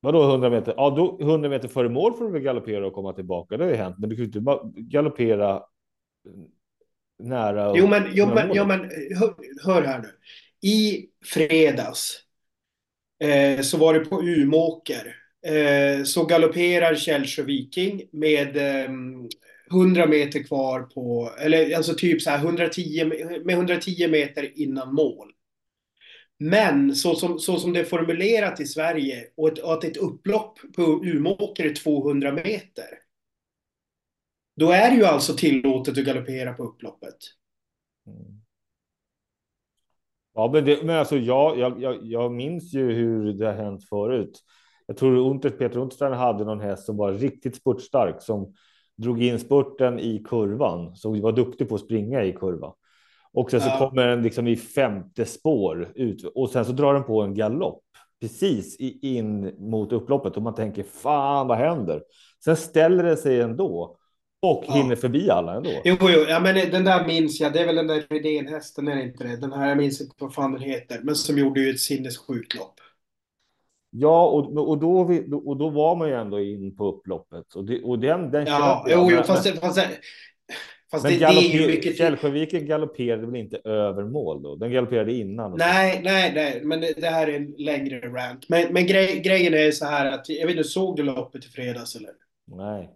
Vadå 0.01 0.31
100 0.31 0.51
meter? 0.51 0.75
Ja, 0.77 0.91
då 0.91 1.19
100 1.21 1.49
meter 1.49 1.69
före 1.69 1.89
mål 1.89 2.15
får 2.15 2.25
du 2.25 2.33
väl 2.33 2.43
galoppera 2.43 2.87
och 2.87 2.93
komma 2.93 3.13
tillbaka. 3.13 3.57
Det 3.57 3.65
har 3.65 3.71
ju 3.71 3.77
hänt, 3.77 3.97
men 3.99 4.11
du 4.11 4.17
kan 4.17 4.23
ju 4.23 4.27
inte 4.27 4.41
bara 4.41 4.61
galoppera 4.65 5.63
nära. 7.19 7.73
Jo 7.77 7.87
men, 7.87 8.03
jo, 8.13 8.27
men, 8.27 8.51
jo, 8.55 8.65
men 8.65 8.81
hör, 9.19 9.35
hör 9.65 9.83
här 9.83 9.99
nu. 9.99 10.09
I 10.69 11.07
fredags 11.25 12.21
eh, 13.25 13.61
så 13.61 13.77
var 13.79 13.95
det 13.95 14.01
på 14.01 14.23
Umåker. 14.23 15.17
Eh, 15.47 16.05
så 16.05 16.25
galopperar 16.25 16.95
Källsjö 16.95 17.43
Viking 17.43 18.03
med 18.13 18.57
eh, 18.57 18.91
100 19.71 20.07
meter 20.07 20.43
kvar 20.43 20.81
på, 20.81 21.31
eller 21.39 21.77
alltså 21.77 21.95
typ 21.95 22.23
så 22.23 22.31
här 22.31 22.39
110, 22.39 23.05
med 23.45 23.55
110 23.55 24.09
meter 24.09 24.59
innan 24.61 24.95
mål. 24.95 25.33
Men 26.39 26.95
så 26.95 27.15
som, 27.15 27.39
så 27.39 27.57
som 27.57 27.73
det 27.73 27.81
är 27.81 27.85
formulerat 27.85 28.61
i 28.61 28.67
Sverige 28.67 29.27
och, 29.37 29.49
ett, 29.49 29.59
och 29.59 29.73
att 29.73 29.85
ett 29.85 29.97
upplopp 29.97 30.59
på 30.77 30.83
Umeåker 31.05 31.65
är 31.65 31.75
200 31.75 32.33
meter. 32.33 32.89
Då 34.57 34.71
är 34.71 34.91
det 34.91 34.97
ju 34.97 35.05
alltså 35.05 35.33
tillåtet 35.33 35.99
att 35.99 36.05
galoppera 36.05 36.53
på 36.53 36.63
upploppet. 36.63 37.17
Mm. 38.07 38.41
Ja, 40.35 40.51
men, 40.53 40.65
det, 40.65 40.83
men 40.83 40.97
alltså 40.97 41.17
jag, 41.17 41.59
jag, 41.59 41.83
jag, 41.83 41.99
jag 42.03 42.33
minns 42.33 42.75
ju 42.75 42.93
hur 42.93 43.33
det 43.33 43.47
har 43.47 43.55
hänt 43.55 43.89
förut. 43.89 44.41
Jag 44.87 44.97
tror 44.97 45.31
Unter, 45.31 45.51
Peter 45.51 45.79
Unterstein 45.79 46.13
hade 46.13 46.45
någon 46.45 46.61
häst 46.61 46.87
som 46.87 46.97
var 46.97 47.13
riktigt 47.13 47.57
spurtstark 47.57 48.23
som 48.23 48.55
drog 48.97 49.23
in 49.23 49.39
spurten 49.39 49.99
i 49.99 50.25
kurvan, 50.25 50.97
som 50.97 51.21
var 51.21 51.33
duktig 51.33 51.69
på 51.69 51.75
att 51.75 51.81
springa 51.81 52.25
i 52.25 52.33
kurva. 52.33 52.75
Och 53.33 53.51
sen 53.51 53.61
så 53.61 53.67
Ja. 53.69 53.79
kommer 53.79 54.07
den 54.07 54.23
liksom 54.23 54.47
i 54.47 54.57
femte 54.57 55.25
spår 55.25 55.93
ut 55.95 56.25
och 56.35 56.51
sen 56.51 56.65
så 56.65 56.73
drar 56.73 56.95
den 56.95 57.05
på 57.05 57.23
en 57.23 57.35
galopp 57.35 57.83
precis 58.21 58.77
in 59.03 59.55
mot 59.71 59.93
upploppet 59.93 60.37
och 60.37 60.43
man 60.43 60.55
tänker 60.55 60.83
fan 60.83 61.47
vad 61.49 61.59
händer? 61.59 62.03
Sen 62.45 62.57
ställer 62.57 63.05
det 63.05 63.17
sig 63.17 63.41
ändå 63.41 63.97
och 64.43 64.65
Ja. 64.67 64.75
hinner 64.75 64.97
förbi 64.97 65.31
alla 65.31 65.55
ändå. 65.57 65.71
Jo, 65.85 65.97
jo, 66.01 66.25
ja, 66.29 66.41
men 66.41 66.71
den 66.71 66.85
där 66.85 67.07
minns 67.07 67.41
jag. 67.41 67.53
Det 67.53 67.61
är 67.61 67.67
väl 67.67 67.77
den 67.77 67.87
där 67.87 68.05
Rydén-hästen, 68.11 68.89
är 68.89 68.97
det 68.97 69.03
inte 69.03 69.25
det? 69.25 69.37
Den 69.37 69.53
här, 69.53 69.69
jag 69.69 69.79
minns 69.79 70.01
inte 70.01 70.15
vad 70.19 70.35
fan 70.35 70.53
den 70.53 70.63
heter, 70.63 71.01
men 71.03 71.15
som 71.15 71.39
gjorde 71.39 71.61
ju 71.61 71.71
ett 71.71 71.81
sinnessjukt 71.81 72.55
lopp. 72.55 72.75
Ja, 73.91 74.27
och, 74.29 74.69
och, 74.69 74.79
då, 74.79 75.01
och 75.47 75.57
då 75.57 75.69
var 75.71 75.97
man 75.97 76.09
ju 76.09 76.15
ändå 76.15 76.41
in 76.41 76.77
på 76.77 76.87
upploppet. 76.93 77.55
Och, 77.55 77.65
det, 77.65 77.83
och 77.83 77.99
den, 77.99 78.31
den 78.31 78.47
Ja, 78.47 78.83
köper 78.85 78.91
jag. 78.97 79.11
jo, 79.11 79.17
Men- 79.17 79.25
fast, 79.25 79.59
fast, 79.61 79.79
fast 80.91 81.05
men 81.05 81.13
det, 81.13 81.19
det 81.19 81.25
är 81.25 81.33
ju 81.33 81.59
galopper- 81.59 81.67
mycket... 81.67 81.97
Källsjöviken 81.97 82.67
galopperade 82.67 83.27
väl 83.27 83.37
inte 83.37 83.57
över 83.57 84.05
mål 84.05 84.43
då? 84.43 84.57
Den 84.57 84.73
galopperade 84.73 85.13
innan. 85.13 85.57
Nej, 85.59 86.01
nej, 86.05 86.33
nej, 86.35 86.61
men 86.65 86.81
det, 86.81 86.93
det 87.01 87.09
här 87.09 87.27
är 87.29 87.37
en 87.37 87.55
längre 87.59 88.01
rant. 88.01 88.49
Men, 88.49 88.73
men 88.73 88.87
grej, 88.87 89.21
grejen 89.21 89.55
är 89.55 89.71
så 89.71 89.85
här 89.85 90.13
att, 90.13 90.29
jag 90.29 90.47
vet 90.47 90.57
inte, 90.57 90.69
såg 90.69 90.97
du 90.97 91.03
loppet 91.03 91.45
i 91.45 91.49
fredags 91.49 91.97
eller? 91.97 92.11
Nej. 92.47 92.91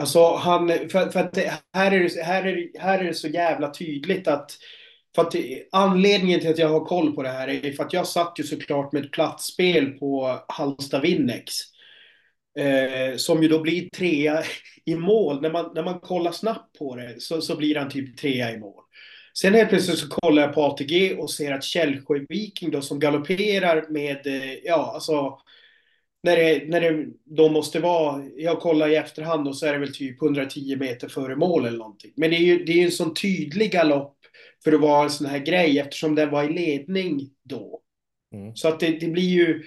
Alltså 0.00 0.34
han, 0.34 0.68
för, 0.68 1.10
för 1.10 1.20
att 1.20 1.32
det, 1.32 1.52
här, 1.72 1.92
är 1.92 2.00
det, 2.00 2.22
här, 2.22 2.44
är 2.44 2.80
här 2.80 2.98
är 2.98 3.04
det 3.04 3.14
så 3.14 3.28
jävla 3.28 3.70
tydligt 3.70 4.28
att, 4.28 4.50
för 5.14 5.22
att 5.22 5.34
anledningen 5.72 6.40
till 6.40 6.50
att 6.50 6.58
jag 6.58 6.68
har 6.68 6.84
koll 6.84 7.14
på 7.14 7.22
det 7.22 7.28
här 7.28 7.48
är 7.48 7.72
för 7.72 7.84
att 7.84 7.92
jag 7.92 8.06
satt 8.06 8.34
ju 8.38 8.44
såklart 8.44 8.92
med 8.92 9.04
ett 9.04 9.12
platsspel 9.12 9.86
på 9.86 10.38
Halmstad 10.48 11.02
Winnex. 11.02 11.52
Eh, 12.58 13.16
som 13.16 13.42
ju 13.42 13.48
då 13.48 13.60
blir 13.60 13.88
trea 13.88 14.42
i 14.84 14.94
mål. 14.94 15.42
När 15.42 15.50
man, 15.50 15.72
när 15.74 15.82
man 15.82 16.00
kollar 16.00 16.32
snabbt 16.32 16.78
på 16.78 16.96
det 16.96 17.20
så, 17.20 17.40
så 17.40 17.56
blir 17.56 17.76
han 17.76 17.90
typ 17.90 18.16
trea 18.16 18.52
i 18.52 18.58
mål. 18.58 18.82
Sen 19.38 19.54
helt 19.54 19.68
plötsligt 19.68 19.98
så 19.98 20.08
kollar 20.08 20.42
jag 20.42 20.54
på 20.54 20.62
ATG 20.62 21.14
och 21.14 21.30
ser 21.30 21.52
att 21.52 21.64
Källsjö 21.64 22.24
Viking 22.28 22.70
då 22.70 22.80
som 22.80 22.98
galopperar 22.98 23.86
med, 23.90 24.26
eh, 24.26 24.54
ja 24.64 24.92
alltså 24.94 25.38
när 26.22 26.36
det, 26.36 26.68
när 26.68 26.80
det 26.80 27.06
då 27.24 27.48
måste 27.48 27.80
vara, 27.80 28.24
jag 28.36 28.60
kollar 28.60 28.88
i 28.88 28.96
efterhand 28.96 29.48
och 29.48 29.56
så 29.56 29.66
är 29.66 29.72
det 29.72 29.78
väl 29.78 29.94
typ 29.94 30.22
110 30.22 30.76
meter 30.76 31.08
före 31.08 31.36
mål 31.36 31.66
eller 31.66 31.78
någonting. 31.78 32.12
Men 32.16 32.30
det 32.30 32.36
är 32.36 32.40
ju, 32.40 32.64
det 32.64 32.72
är 32.72 32.84
en 32.84 32.90
sån 32.90 33.14
tydlig 33.14 33.72
galopp 33.72 34.16
för 34.64 34.72
att 34.72 34.80
vara 34.80 35.04
en 35.04 35.10
sån 35.10 35.26
här 35.26 35.38
grej 35.38 35.78
eftersom 35.78 36.14
den 36.14 36.30
var 36.30 36.44
i 36.44 36.52
ledning 36.52 37.30
då. 37.44 37.80
Mm. 38.34 38.56
Så 38.56 38.68
att 38.68 38.80
det, 38.80 38.90
det 39.00 39.06
blir 39.06 39.28
ju, 39.28 39.64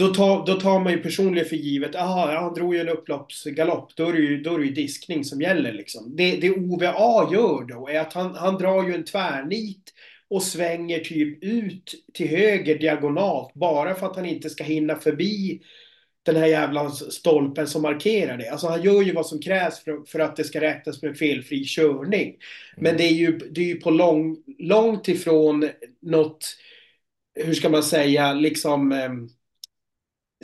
då 0.00 0.14
tar, 0.14 0.46
då 0.46 0.54
tar 0.54 0.80
man 0.80 0.92
ju 0.92 0.98
personligen 0.98 1.48
för 1.48 1.56
givet, 1.56 1.96
aha, 1.96 2.34
han 2.40 2.54
drog 2.54 2.74
ju 2.74 2.80
en 2.80 2.88
upploppsgalopp, 2.88 3.96
då 3.96 4.08
är 4.08 4.12
det 4.12 4.18
ju, 4.18 4.42
då 4.42 4.54
är 4.54 4.58
det 4.58 4.64
ju 4.64 4.72
diskning 4.72 5.24
som 5.24 5.40
gäller 5.40 5.72
liksom. 5.72 6.16
Det, 6.16 6.36
det 6.36 6.50
OVA 6.50 7.28
gör 7.32 7.64
då 7.64 7.88
är 7.88 8.00
att 8.00 8.12
han, 8.12 8.34
han 8.34 8.58
drar 8.58 8.88
ju 8.88 8.94
en 8.94 9.04
tvärnit 9.04 9.92
och 10.30 10.42
svänger 10.42 10.98
typ 10.98 11.44
ut 11.44 11.94
till 12.14 12.28
höger 12.28 12.78
diagonalt 12.78 13.54
bara 13.54 13.94
för 13.94 14.06
att 14.06 14.16
han 14.16 14.26
inte 14.26 14.50
ska 14.50 14.64
hinna 14.64 14.96
förbi 14.96 15.60
den 16.22 16.36
här 16.36 16.46
jävla 16.46 16.90
stolpen 16.90 17.66
som 17.66 17.82
markerar 17.82 18.36
det. 18.36 18.50
Alltså 18.50 18.66
han 18.66 18.82
gör 18.82 19.02
ju 19.02 19.12
vad 19.12 19.26
som 19.26 19.40
krävs 19.40 19.84
för, 19.84 20.04
för 20.06 20.18
att 20.18 20.36
det 20.36 20.44
ska 20.44 20.60
räknas 20.60 21.02
med 21.02 21.18
felfri 21.18 21.64
körning. 21.64 22.36
Men 22.76 22.96
det 22.96 23.04
är 23.04 23.12
ju, 23.12 23.38
det 23.38 23.60
är 23.60 23.66
ju 23.66 23.80
på 23.80 23.90
lång, 23.90 24.36
långt 24.58 25.08
ifrån 25.08 25.68
något, 26.02 26.56
hur 27.34 27.54
ska 27.54 27.68
man 27.68 27.82
säga, 27.82 28.32
liksom 28.32 28.92
ehm, 28.92 29.28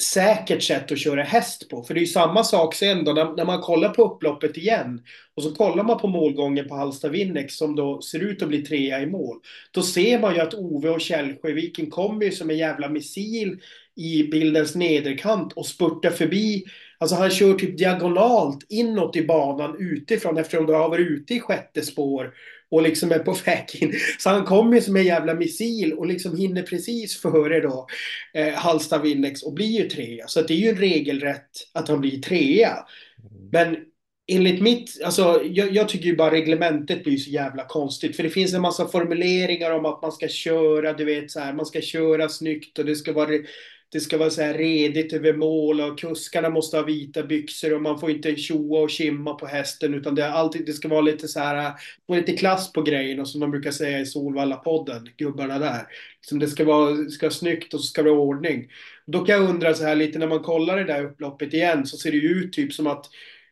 säkert 0.00 0.62
sätt 0.62 0.93
att 0.93 0.99
köra 0.99 1.23
häst 1.23 1.69
på. 1.69 1.83
För 1.83 1.95
det 1.95 1.99
är 2.00 2.03
ju 2.03 2.07
samma 2.07 2.45
sak 2.45 2.75
sen 2.75 3.05
då 3.05 3.12
när, 3.12 3.37
när 3.37 3.45
man 3.45 3.61
kollar 3.61 3.88
på 3.88 4.05
upploppet 4.05 4.57
igen 4.57 5.03
och 5.35 5.43
så 5.43 5.55
kollar 5.55 5.85
man 5.85 5.99
på 5.99 6.09
målgången 6.09 6.69
på 6.69 6.75
Halsta 6.75 7.09
Winnex 7.09 7.55
som 7.57 7.76
då 7.76 8.03
ser 8.03 8.21
ut 8.21 8.43
att 8.43 8.49
bli 8.49 8.62
trea 8.62 9.00
i 9.00 9.07
mål. 9.07 9.37
Då 9.71 9.83
ser 9.83 10.19
man 10.19 10.35
ju 10.35 10.41
att 10.41 10.55
Ove 10.55 10.88
och 10.88 11.00
Källsjöviken 11.00 11.91
kommer 11.91 12.25
ju 12.25 12.31
som 12.31 12.50
en 12.50 12.59
jävla 12.59 12.88
missil 12.88 13.61
i 13.97 14.23
bildens 14.23 14.75
nederkant 14.75 15.53
och 15.53 15.67
spurtar 15.67 16.11
förbi. 16.11 16.65
Alltså 16.99 17.17
han 17.17 17.31
kör 17.31 17.55
typ 17.55 17.79
diagonalt 17.79 18.67
inåt 18.69 19.17
i 19.17 19.26
banan 19.26 19.76
utifrån 19.79 20.38
eftersom 20.38 20.67
du 20.67 20.73
har 20.73 20.88
varit 20.88 21.11
ute 21.11 21.35
i 21.35 21.41
sjätte 21.41 21.83
spår 21.83 22.35
och 22.71 22.83
liksom 22.83 23.13
är 23.13 23.19
på 23.19 23.33
väg 23.47 23.65
in. 23.81 23.95
Så 24.19 24.31
han 24.31 24.45
kommer 24.45 24.81
som 24.81 24.97
en 24.97 25.05
jävla 25.05 25.35
missil 25.35 25.93
och 25.93 26.07
liksom 26.07 26.37
hinner 26.37 26.63
precis 26.63 27.21
före 27.21 27.61
då 27.61 27.87
eh, 28.35 28.55
Halsta 28.55 28.99
Winnex 28.99 29.43
och 29.43 29.55
blir 29.55 29.83
ju 29.83 29.89
trea. 29.89 30.27
Så 30.29 30.43
det 30.43 30.55
är 30.55 30.59
ju 30.59 30.69
en 30.69 30.77
regelrätt 30.77 31.51
att 31.73 31.89
han 31.89 32.01
blir 32.01 32.23
trea. 32.23 32.77
Men 33.53 33.77
enligt 34.29 34.63
mitt, 34.63 35.03
alltså 35.05 35.43
jag, 35.45 35.73
jag, 35.73 35.89
tycker 35.89 36.07
ju 36.07 36.17
bara 36.17 36.31
reglementet 36.31 37.05
blir 37.05 37.17
så 37.17 37.31
jävla 37.31 37.65
konstigt. 37.65 38.17
För 38.17 38.23
det 38.23 38.31
finns 38.31 38.55
en 38.55 38.63
massa 38.63 38.89
formuleringar 38.89 39.71
om 39.71 39.87
att 39.87 40.03
man 40.03 40.13
ska 40.13 40.29
köra, 40.29 40.93
du 40.93 41.05
vet 41.05 41.31
så 41.31 41.41
här, 41.41 41.53
man 41.53 41.67
ska 41.67 41.81
köra 41.81 42.29
snyggt 42.29 42.79
och 42.79 42.85
det 42.85 42.97
ska 42.97 43.13
vara 43.13 43.31
det 43.93 44.00
ska 44.00 44.19
vara 44.19 44.31
så 44.31 44.43
här 44.43 44.55
redigt 44.55 45.12
över 45.12 45.33
mål 45.33 45.81
och 45.81 45.99
kuskarna 45.99 46.50
måste 46.50 46.76
ha 46.76 46.85
vita 46.85 47.23
byxor 47.23 47.75
och 47.75 47.83
man 47.83 48.00
får 48.00 48.11
inte 48.11 48.37
tjoa 48.37 48.81
och 48.81 48.90
kimma 48.90 49.35
på 49.35 49.47
hästen 49.47 49.95
utan 49.95 50.14
det, 50.14 50.23
är 50.23 50.31
alltid, 50.31 50.66
det 50.66 50.73
ska 50.73 50.88
vara 50.88 51.00
lite 51.00 51.28
så 51.28 51.40
här, 51.40 51.73
lite 52.09 52.33
klass 52.33 52.73
på 52.73 52.83
grejen 52.83 53.26
som 53.26 53.40
de 53.40 53.50
brukar 53.50 53.71
säga 53.71 54.00
i 54.00 54.07
Solvalla-podden, 54.07 55.09
gubbarna 55.16 55.59
där. 55.59 55.87
Som 56.21 56.38
det 56.38 56.49
ska 56.49 56.64
vara, 56.64 57.09
ska 57.09 57.26
vara 57.26 57.35
snyggt 57.35 57.75
och 57.75 57.81
så 57.81 57.87
ska 57.87 58.02
det 58.02 58.11
vara 58.11 58.21
ordning. 58.21 58.71
Då 59.07 59.25
kan 59.25 59.35
jag 59.35 59.50
undra 59.50 59.75
så 59.75 59.85
här 59.85 59.97
lite 59.97 60.19
när 60.19 60.26
man 60.26 60.43
kollar 60.43 60.76
det 60.76 60.85
där 60.85 61.05
upploppet 61.05 61.55
igen 61.55 61.87
så 61.87 61.97
ser 61.97 62.11
det 62.11 62.16
ju 62.16 62.28
ut 62.28 62.52
typ 62.52 62.73
som 62.73 62.87
att 62.87 63.07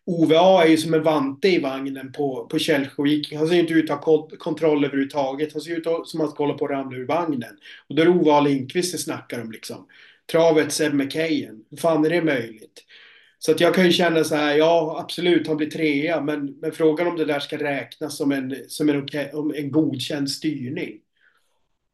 OVA 0.07 0.65
är 0.65 0.69
ju 0.69 0.77
som 0.77 0.95
en 0.95 1.03
vante 1.03 1.49
i 1.49 1.59
vagnen 1.59 2.13
på, 2.13 2.47
på 2.47 2.59
Källsjövik. 2.59 3.33
Han 3.33 3.49
ser 3.49 3.55
ju 3.55 3.61
inte 3.61 3.75
ut 3.75 3.91
att 3.91 4.05
ha 4.05 4.29
kontroll 4.39 4.85
överhuvudtaget. 4.85 5.53
Han 5.53 5.63
ser 5.63 5.77
ut 5.77 6.09
som 6.09 6.21
att 6.21 6.39
hålla 6.39 6.55
på 6.55 6.65
att 6.65 6.71
ramla 6.71 6.97
ur 6.97 7.07
vagnen. 7.07 7.57
Och 7.89 7.95
då 7.95 8.03
är 8.03 8.07
det 8.07 8.13
OVA 8.13 8.41
Lindqvist 8.41 8.93
det 8.93 8.99
snackar 8.99 9.41
om 9.41 9.53
liksom 9.53 9.87
travet 10.33 10.73
Seb 10.73 10.95
McKayen. 10.95 11.65
Hur 11.71 11.77
fan 11.77 12.05
är 12.05 12.11
det 12.11 12.23
möjligt? 12.23 12.85
Så 13.39 13.53
att 13.53 13.61
jag 13.61 13.75
kan 13.75 13.85
ju 13.85 13.93
känna 13.93 14.25
så 14.25 14.35
här, 14.35 14.57
ja 14.57 14.97
absolut 15.01 15.49
han 15.49 15.57
blir 15.57 15.71
trea, 15.71 16.21
men, 16.21 16.47
men 16.61 16.73
frågan 16.73 17.07
om 17.07 17.17
det 17.17 17.25
där 17.25 17.41
ska 17.41 17.59
räknas 17.59 18.17
som 18.17 18.33
en, 18.33 18.57
som 18.69 18.89
en, 18.89 19.07
en 19.55 19.71
godkänd 19.71 20.31
styrning. 20.31 21.01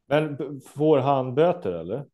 Men 0.09 0.37
får 0.75 0.97
han 0.97 1.35
böter 1.35 1.71
eller? 1.71 2.05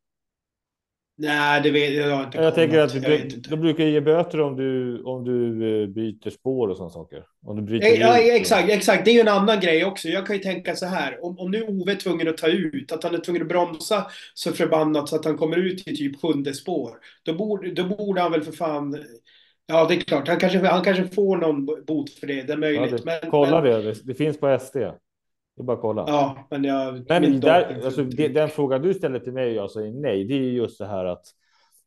Nej, 1.19 1.61
det 1.61 1.71
vet 1.71 1.93
jag 1.93 2.23
inte. 2.23 2.37
Jag 2.37 2.55
tänker 2.55 2.79
att 2.79 2.93
du, 2.93 3.27
de 3.49 3.55
brukar 3.61 3.83
ge 3.83 4.01
böter 4.01 4.41
om 4.41 4.55
du, 4.55 5.01
om 5.03 5.23
du 5.23 5.43
eh, 5.83 5.87
byter 5.87 6.29
spår 6.29 6.67
och 6.67 6.77
sådana 6.77 6.89
saker. 6.89 7.23
Om 7.45 7.55
du 7.55 7.61
bryter 7.61 7.87
ja, 7.87 8.19
ja, 8.19 8.35
exakt, 8.35 8.69
exakt. 8.69 9.05
Det 9.05 9.11
är 9.11 9.13
ju 9.13 9.19
en 9.19 9.27
annan 9.27 9.59
grej 9.59 9.85
också. 9.85 10.07
Jag 10.07 10.27
kan 10.27 10.35
ju 10.35 10.41
tänka 10.41 10.75
så 10.75 10.85
här. 10.85 11.25
Om, 11.25 11.39
om 11.39 11.51
nu 11.51 11.63
Ove 11.63 11.91
är 11.91 11.95
tvungen 11.95 12.27
att 12.27 12.37
ta 12.37 12.47
ut, 12.47 12.91
att 12.91 13.03
han 13.03 13.15
är 13.15 13.19
tvungen 13.19 13.41
att 13.41 13.47
bromsa 13.47 14.05
så 14.33 14.51
förbannat 14.51 15.09
så 15.09 15.15
att 15.15 15.25
han 15.25 15.37
kommer 15.37 15.57
ut 15.57 15.87
i 15.87 15.95
typ 15.95 16.21
sjunde 16.21 16.53
spår. 16.53 16.91
Då 17.23 17.33
borde, 17.33 17.71
då 17.71 17.83
borde 17.83 18.21
han 18.21 18.31
väl 18.31 18.43
för 18.43 18.51
fan... 18.51 19.03
Ja, 19.67 19.85
det 19.89 19.95
är 19.95 19.99
klart. 19.99 20.27
Han 20.27 20.39
kanske, 20.39 20.67
han 20.67 20.83
kanske 20.83 21.07
får 21.07 21.37
någon 21.37 21.65
bot 21.65 22.09
för 22.09 22.27
det. 22.27 22.41
Det 22.41 22.53
är 22.53 22.57
möjligt. 22.57 22.91
Ja, 22.91 22.97
det, 22.97 23.19
men, 23.21 23.31
kolla 23.31 23.61
men, 23.61 23.83
det. 23.83 23.93
Det 24.03 24.13
finns 24.13 24.39
på 24.39 24.59
SD. 24.59 24.77
Det 25.57 25.61
är 25.61 25.63
bara 25.63 25.77
att 25.77 25.81
kolla. 25.81 26.03
Ja, 26.07 26.37
men 26.49 26.63
jag... 26.63 27.05
Men 27.09 27.39
där, 27.39 27.85
alltså, 27.85 28.03
det, 28.03 28.27
den 28.27 28.49
fråga 28.49 28.79
du 28.79 28.93
ställer 28.93 29.19
till 29.19 29.33
mig 29.33 29.49
och 29.49 29.55
jag 29.55 29.71
säger 29.71 29.91
nej, 29.91 30.23
det 30.23 30.33
är 30.33 30.39
just 30.39 30.79
det 30.79 30.85
här 30.85 31.05
att 31.05 31.25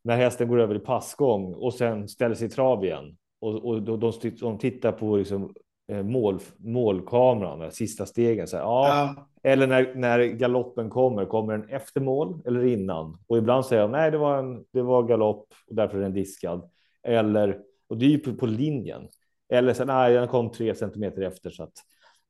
när 0.03 0.17
hästen 0.17 0.49
går 0.49 0.61
över 0.61 0.75
i 0.75 0.79
passgång 0.79 1.55
och 1.55 1.75
sen 1.75 2.09
ställer 2.09 2.35
sig 2.35 2.47
i 2.47 2.51
trav 2.51 2.85
igen 2.85 3.17
och, 3.41 3.65
och 3.65 3.83
de, 3.83 4.01
de, 4.01 4.13
de 4.41 4.59
tittar 4.59 4.93
på 4.93 5.17
liksom, 5.17 5.55
eh, 5.93 6.03
mål, 6.03 6.39
målkameran, 6.57 7.73
sista 7.73 8.07
stegen. 8.07 8.47
Så 8.47 8.57
här, 8.57 8.65
ja. 8.65 8.89
ja. 8.89 9.27
Eller 9.43 9.67
när, 9.67 9.95
när 9.95 10.25
galoppen 10.25 10.91
kommer, 10.91 11.25
kommer 11.25 11.59
den 11.59 11.69
efter 11.69 12.01
mål 12.01 12.43
eller 12.47 12.65
innan? 12.65 13.19
Och 13.27 13.39
ibland 13.39 13.67
säger 13.67 13.83
jag 13.83 13.91
nej, 13.91 14.11
det 14.11 14.19
var 14.19 14.39
en, 14.39 14.65
det 14.73 14.83
var 14.83 15.03
galopp 15.03 15.47
och 15.69 15.75
därför 15.75 15.99
är 15.99 16.03
den 16.03 16.15
diskad. 16.15 16.71
Eller, 17.03 17.59
och 17.89 17.97
det 17.97 18.05
är 18.07 18.11
ju 18.11 18.19
på, 18.19 18.35
på 18.35 18.47
linjen. 18.47 19.09
Eller 19.49 19.75
så 19.75 19.85
nej, 19.85 20.15
den 20.15 20.29
kom 20.29 20.51
tre 20.51 20.75
centimeter 20.75 21.23
efter 21.23 21.51
så 21.51 21.63
att 21.63 21.75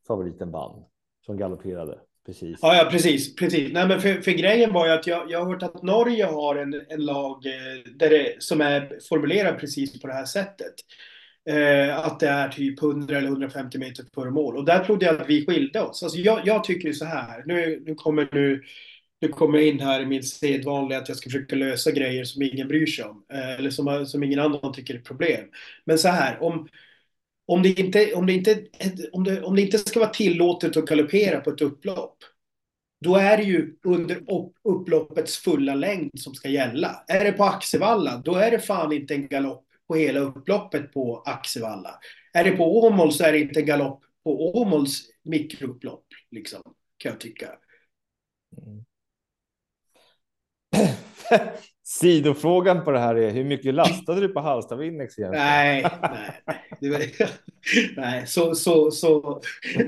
favoriten 0.07 0.51
vann 0.51 0.85
som 1.27 1.37
galopperade. 1.37 1.99
Precis. 2.27 2.59
Ja, 2.63 2.77
ja, 2.77 2.91
precis. 2.91 3.37
precis. 3.37 3.73
Nej, 3.73 3.89
men 3.89 4.01
för, 4.01 4.15
för 4.15 4.31
grejen 4.31 4.73
var 4.73 4.87
ju 4.87 4.93
att 4.93 5.07
jag, 5.07 5.31
jag 5.31 5.45
har 5.45 5.53
hört 5.53 5.63
att 5.63 5.83
Norge 5.83 6.25
har 6.25 6.57
en, 6.57 6.83
en 6.89 7.05
lag 7.05 7.47
eh, 7.47 7.93
där 7.95 8.11
det, 8.11 8.35
som 8.39 8.61
är 8.61 8.99
formulerad 9.09 9.59
precis 9.59 10.01
på 10.01 10.07
det 10.07 10.13
här 10.13 10.25
sättet. 10.25 10.75
Eh, 11.51 11.99
att 11.99 12.21
det 12.21 12.29
är 12.29 12.49
typ 12.49 12.83
100 12.83 13.19
eller 13.19 13.29
150 13.29 13.79
meter 13.79 14.05
före 14.15 14.31
mål. 14.31 14.57
Och 14.57 14.65
där 14.65 14.85
trodde 14.85 15.07
jag 15.07 15.21
att 15.21 15.29
vi 15.29 15.47
skilde 15.47 15.81
oss. 15.81 16.03
Alltså 16.03 16.19
jag, 16.19 16.41
jag 16.45 16.65
tycker 16.65 16.93
så 16.93 17.05
här. 17.05 17.43
Nu, 17.47 17.83
nu 17.87 17.95
kommer 17.95 18.29
nu 18.33 18.63
nu 19.21 19.29
kommer 19.29 19.59
jag 19.59 19.69
in 19.69 19.81
här 19.81 20.01
i 20.01 20.07
min 20.07 20.23
sedvanliga 20.23 20.99
att 20.99 21.09
jag 21.09 21.17
ska 21.17 21.31
försöka 21.31 21.57
lösa 21.57 21.91
grejer 21.91 22.25
som 22.25 22.43
ingen 22.43 22.69
bryr 22.69 22.87
sig 22.87 23.05
om. 23.05 23.25
Eh, 23.33 23.55
eller 23.55 23.71
som, 23.71 24.07
som 24.07 24.23
ingen 24.23 24.39
annan 24.39 24.73
tycker 24.73 24.95
är 24.95 24.99
problem. 24.99 25.45
Men 25.85 25.99
så 25.99 26.09
här, 26.09 26.43
om, 26.43 26.69
om 27.51 27.63
det 27.63 27.81
inte, 27.81 28.15
om 28.15 28.27
det 28.27 28.33
inte, 28.33 28.65
om 29.13 29.25
det, 29.25 29.43
om 29.43 29.57
det 29.57 29.63
inte 29.63 29.79
ska 29.79 30.01
vara 30.01 30.11
tillåtet 30.11 30.77
att 30.77 30.85
galoppera 30.85 31.41
på 31.41 31.51
ett 31.51 31.61
upplopp, 31.61 32.17
då 33.01 33.17
är 33.17 33.37
det 33.37 33.43
ju 33.43 33.77
under 33.85 34.23
upploppets 34.65 35.39
fulla 35.39 35.75
längd 35.75 36.11
som 36.21 36.35
ska 36.35 36.49
gälla. 36.49 37.05
Är 37.09 37.25
det 37.25 37.33
på 37.33 37.45
Axevalla, 37.45 38.23
då 38.25 38.35
är 38.35 38.51
det 38.51 38.59
fan 38.59 38.93
inte 38.93 39.15
en 39.15 39.29
galopp 39.29 39.67
på 39.89 39.95
hela 39.95 40.21
upploppet 40.21 40.93
på 40.93 41.23
Axevalla. 41.27 41.99
Är 42.33 42.45
det 42.45 42.51
på 42.53 42.79
Åmål 42.79 43.13
så 43.13 43.25
är 43.25 43.33
det 43.33 43.39
inte 43.39 43.61
en 43.61 43.67
galopp 43.67 44.03
på 44.25 44.61
Åmåls 44.61 45.03
mikroupplopp, 45.23 46.07
liksom, 46.31 46.63
kan 46.97 47.13
jag 47.13 47.21
tycka. 47.21 47.47
Mm. 48.67 48.85
Sidofrågan 51.85 52.85
på 52.85 52.91
det 52.91 52.99
här 52.99 53.15
är 53.15 53.31
hur 53.31 53.45
mycket 53.45 53.75
lastade 53.75 54.21
du 54.21 54.29
på 54.29 54.41
Hallstavik 54.41 54.93
egentligen? 54.93 55.31
Nej, 55.31 55.87
nej, 56.81 57.15
nej, 57.97 58.27
så, 58.27 58.55
så, 58.55 58.91
så. 58.91 59.43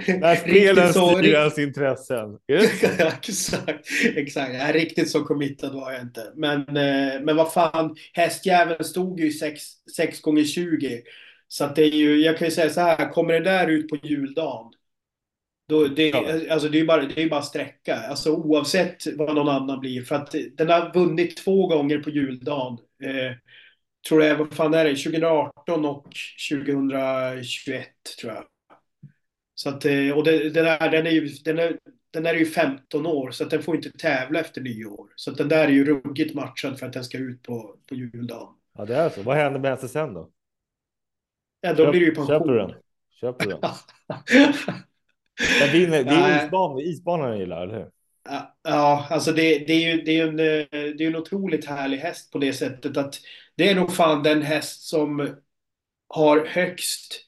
När 0.07 0.37
spelen 0.37 0.93
styr 0.93 1.35
ens 1.35 1.59
intressen. 1.59 2.39
exakt, 2.49 3.89
exakt. 4.17 4.53
Nej, 4.53 4.73
riktigt 4.73 5.11
så 5.11 5.25
committad 5.25 5.75
var 5.75 5.93
jag 5.93 6.01
inte. 6.03 6.33
Men, 6.37 6.61
eh, 6.61 7.21
men 7.21 7.37
vad 7.37 7.53
fan, 7.53 7.97
hästjäveln 8.13 8.85
stod 8.85 9.21
ju 9.21 9.31
6 9.97 10.21
gånger 10.23 10.45
20 10.45 11.03
Så 11.49 11.67
det 11.67 11.83
är 11.83 11.95
ju, 11.95 12.21
jag 12.21 12.39
kan 12.39 12.49
ju 12.49 12.55
säga 12.55 12.71
så 12.71 12.81
här, 12.81 13.13
kommer 13.13 13.33
det 13.33 13.41
där 13.41 13.67
ut 13.67 13.89
på 13.89 13.97
juldagen 14.03 14.73
då, 15.69 15.87
det, 15.87 16.09
ja. 16.09 16.41
alltså 16.51 16.69
det 16.69 16.81
är 16.81 16.85
bara, 16.85 17.03
det 17.03 17.23
är 17.23 17.29
bara 17.29 17.43
sträcka, 17.43 17.97
alltså 17.97 18.31
oavsett 18.31 19.17
vad 19.17 19.35
någon 19.35 19.49
annan 19.49 19.81
blir. 19.81 20.03
För 20.03 20.15
att 20.15 20.35
den 20.57 20.69
har 20.69 20.95
vunnit 20.95 21.37
två 21.37 21.67
gånger 21.67 21.99
på 21.99 22.11
juldagen. 22.11 22.79
Eh, 23.03 23.37
tror 24.09 24.23
jag, 24.23 24.37
vad 24.37 24.55
fan 24.55 24.75
är 24.75 24.85
det, 24.85 24.97
2018 24.97 25.85
och 25.85 26.07
2021 26.51 27.87
tror 28.21 28.33
jag. 28.33 28.45
Så 29.55 29.69
att, 29.69 29.85
eh, 29.85 30.11
och 30.11 30.25
det, 30.25 30.51
den, 30.51 30.67
är, 30.67 30.91
den, 30.91 31.07
är 31.07 31.11
ju, 31.11 31.29
den, 31.29 31.59
är, 31.59 31.79
den 32.11 32.27
är 32.27 32.35
ju 32.35 32.47
15 32.47 33.07
år 33.07 33.31
så 33.31 33.45
att 33.45 33.51
den 33.51 33.63
får 33.63 33.77
inte 33.77 33.91
tävla 33.91 34.41
efter 34.41 34.61
nyår. 34.61 35.13
Så 35.17 35.31
att 35.31 35.39
den 35.39 35.49
där 35.49 35.65
är 35.65 35.73
ju 35.73 35.85
ruggigt 35.85 36.35
matchad 36.35 36.79
för 36.79 36.87
att 36.87 36.93
den 36.93 37.05
ska 37.05 37.19
ut 37.19 37.43
på, 37.43 37.77
på 37.89 37.95
juldagen. 37.95 38.49
Ja 38.79 38.85
det 38.85 38.97
är 38.97 39.09
så. 39.09 39.23
Vad 39.23 39.37
händer 39.37 39.61
med 39.61 39.71
hästen 39.71 39.89
sen 39.89 40.15
då? 40.15 40.31
Ja 41.61 41.75
då 41.75 41.85
Köp, 41.85 41.91
blir 41.91 42.01
det 42.01 42.07
ju 42.07 42.15
pension. 42.15 42.27
Köper 42.27 42.53
du 42.53 42.59
den? 42.59 42.75
Köper 43.21 43.47
du 43.47 43.51
den? 43.51 43.71
Men 45.61 45.73
det 45.73 45.97
är, 45.97 46.05
det 46.05 46.11
är 46.11 46.45
isban, 46.45 46.79
isbanan 46.79 47.29
jag 47.29 47.39
gillar, 47.39 47.63
eller 47.63 47.75
hur? 47.75 47.91
Ja, 48.63 49.07
alltså 49.11 49.33
det, 49.33 49.59
det, 49.59 49.73
är 49.73 49.95
ju 49.95 50.03
det 50.03 50.19
är 50.19 50.29
en, 50.29 50.37
det 50.37 51.05
är 51.05 51.07
en 51.07 51.17
otroligt 51.17 51.65
härlig 51.65 51.99
häst 51.99 52.33
på 52.33 52.39
det 52.39 52.53
sättet 52.53 52.97
att 52.97 53.21
det 53.57 53.69
är 53.69 53.75
nog 53.75 53.95
fan 53.95 54.23
den 54.23 54.43
häst 54.43 54.83
som 54.83 55.37
har 56.09 56.47
högst, 56.47 57.27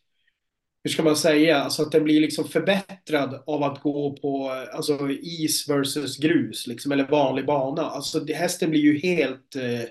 hur 0.85 0.91
ska 0.91 1.03
man 1.03 1.17
säga, 1.17 1.57
alltså 1.57 1.83
att 1.83 1.93
den 1.93 2.05
blir 2.05 2.21
liksom 2.21 2.49
förbättrad 2.49 3.43
av 3.47 3.63
att 3.63 3.83
gå 3.83 4.17
på 4.17 4.51
alltså 4.73 5.11
is 5.11 5.69
versus 5.69 6.19
grus, 6.19 6.67
liksom, 6.67 6.93
eller 6.93 7.07
vanlig 7.07 7.47
bana. 7.47 7.83
Alltså 7.83 8.27
hästen 8.27 8.71
blir 8.71 8.81
ju 8.81 8.99
helt 8.99 9.57
eh, 9.57 9.89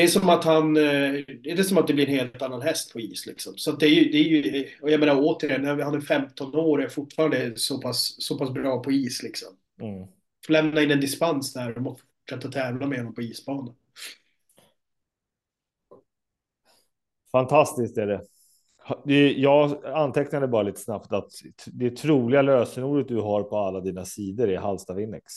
det 0.00 0.04
är 0.04 0.08
som 0.08 0.28
att 0.28 0.44
han, 0.44 0.76
eh, 0.76 1.12
det 1.42 1.50
är 1.50 1.62
som 1.62 1.78
att 1.78 1.86
det 1.86 1.94
blir 1.94 2.08
en 2.08 2.14
helt 2.14 2.42
annan 2.42 2.62
häst 2.62 2.92
på 2.92 3.00
is 3.00 3.26
liksom. 3.26 3.56
Så 3.56 3.72
det 3.72 3.86
är 3.86 3.90
ju, 3.90 4.10
det 4.10 4.18
är 4.18 4.22
ju 4.22 4.68
och 4.82 4.90
jag 4.90 5.00
menar 5.00 5.16
återigen, 5.18 5.80
han 5.80 5.94
är 5.94 6.00
15 6.00 6.54
år 6.54 6.78
och 6.78 6.84
är 6.84 6.88
fortfarande 6.88 7.56
så 7.56 7.80
pass, 7.80 8.22
så 8.22 8.38
pass 8.38 8.50
bra 8.50 8.82
på 8.82 8.92
is 8.92 9.22
liksom. 9.22 9.48
Mm. 9.80 10.08
Lämna 10.48 10.82
in 10.82 10.90
en 10.90 11.00
dispens 11.00 11.52
där 11.52 11.86
och 11.86 12.00
fortsätta 12.00 12.52
tävla 12.52 12.86
med 12.86 12.98
honom 12.98 13.14
på 13.14 13.22
isbanan. 13.22 13.74
Fantastiskt 17.32 17.98
är 17.98 18.06
det. 18.06 18.20
Jag 19.36 19.86
antecknade 19.86 20.48
bara 20.48 20.62
lite 20.62 20.80
snabbt 20.80 21.12
att 21.12 21.30
det 21.66 21.90
troliga 21.90 22.42
lösenordet 22.42 23.08
du 23.08 23.16
har 23.16 23.42
på 23.42 23.58
alla 23.58 23.80
dina 23.80 24.04
sidor 24.04 24.48
är 24.48 24.58
Halsta 24.58 24.94
Winnex. 24.94 25.32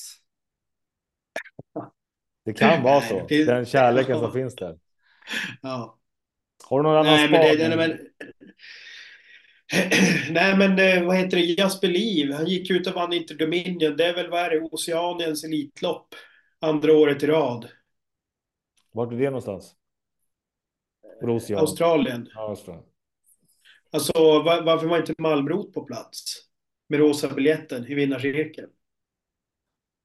Det 2.45 2.53
kan 2.53 2.83
vara 2.83 3.01
så. 3.01 3.27
Den 3.27 3.65
kärleken 3.65 4.19
som 4.19 4.33
finns 4.33 4.55
där. 4.55 4.77
Ja. 5.62 6.00
Har 6.63 6.79
du 6.79 6.83
någon 6.83 6.97
annan 6.97 7.05
Nej, 7.05 7.29
men 7.29 7.41
det, 7.41 7.57
spaning? 7.57 7.77
men... 7.77 8.00
Nej, 10.29 10.57
men 10.57 10.79
eh, 10.79 11.07
vad 11.07 11.17
heter 11.17 11.38
det? 11.38 11.43
Jasper 11.43 11.88
Liv, 11.88 12.31
han 12.31 12.45
gick 12.45 12.69
ut 12.69 12.88
och 12.88 12.93
vann 12.93 13.13
Inter 13.13 13.35
Dominion. 13.35 13.97
Det 13.97 14.05
är 14.05 14.15
väl, 14.15 14.29
vad 14.29 14.39
är 14.39 14.50
det, 14.50 14.62
Oceaniens 14.62 15.43
Elitlopp. 15.43 16.15
Andra 16.59 16.93
året 16.93 17.23
i 17.23 17.27
rad. 17.27 17.69
Vart 18.91 19.13
är 19.13 19.17
det 19.17 19.25
någonstans? 19.25 19.75
Rosian. 21.21 21.59
Australien. 21.59 22.29
Ja, 22.33 22.41
Australien. 22.50 22.85
Alltså, 23.91 24.13
var, 24.15 24.62
varför 24.62 24.88
var 24.88 24.97
inte 24.97 25.13
Malmrot 25.17 25.73
på 25.73 25.83
plats? 25.83 26.35
Med 26.88 27.00
rosa 27.00 27.33
biljetten 27.33 27.88
i 27.88 27.93
vinnarcirkeln. 27.93 28.69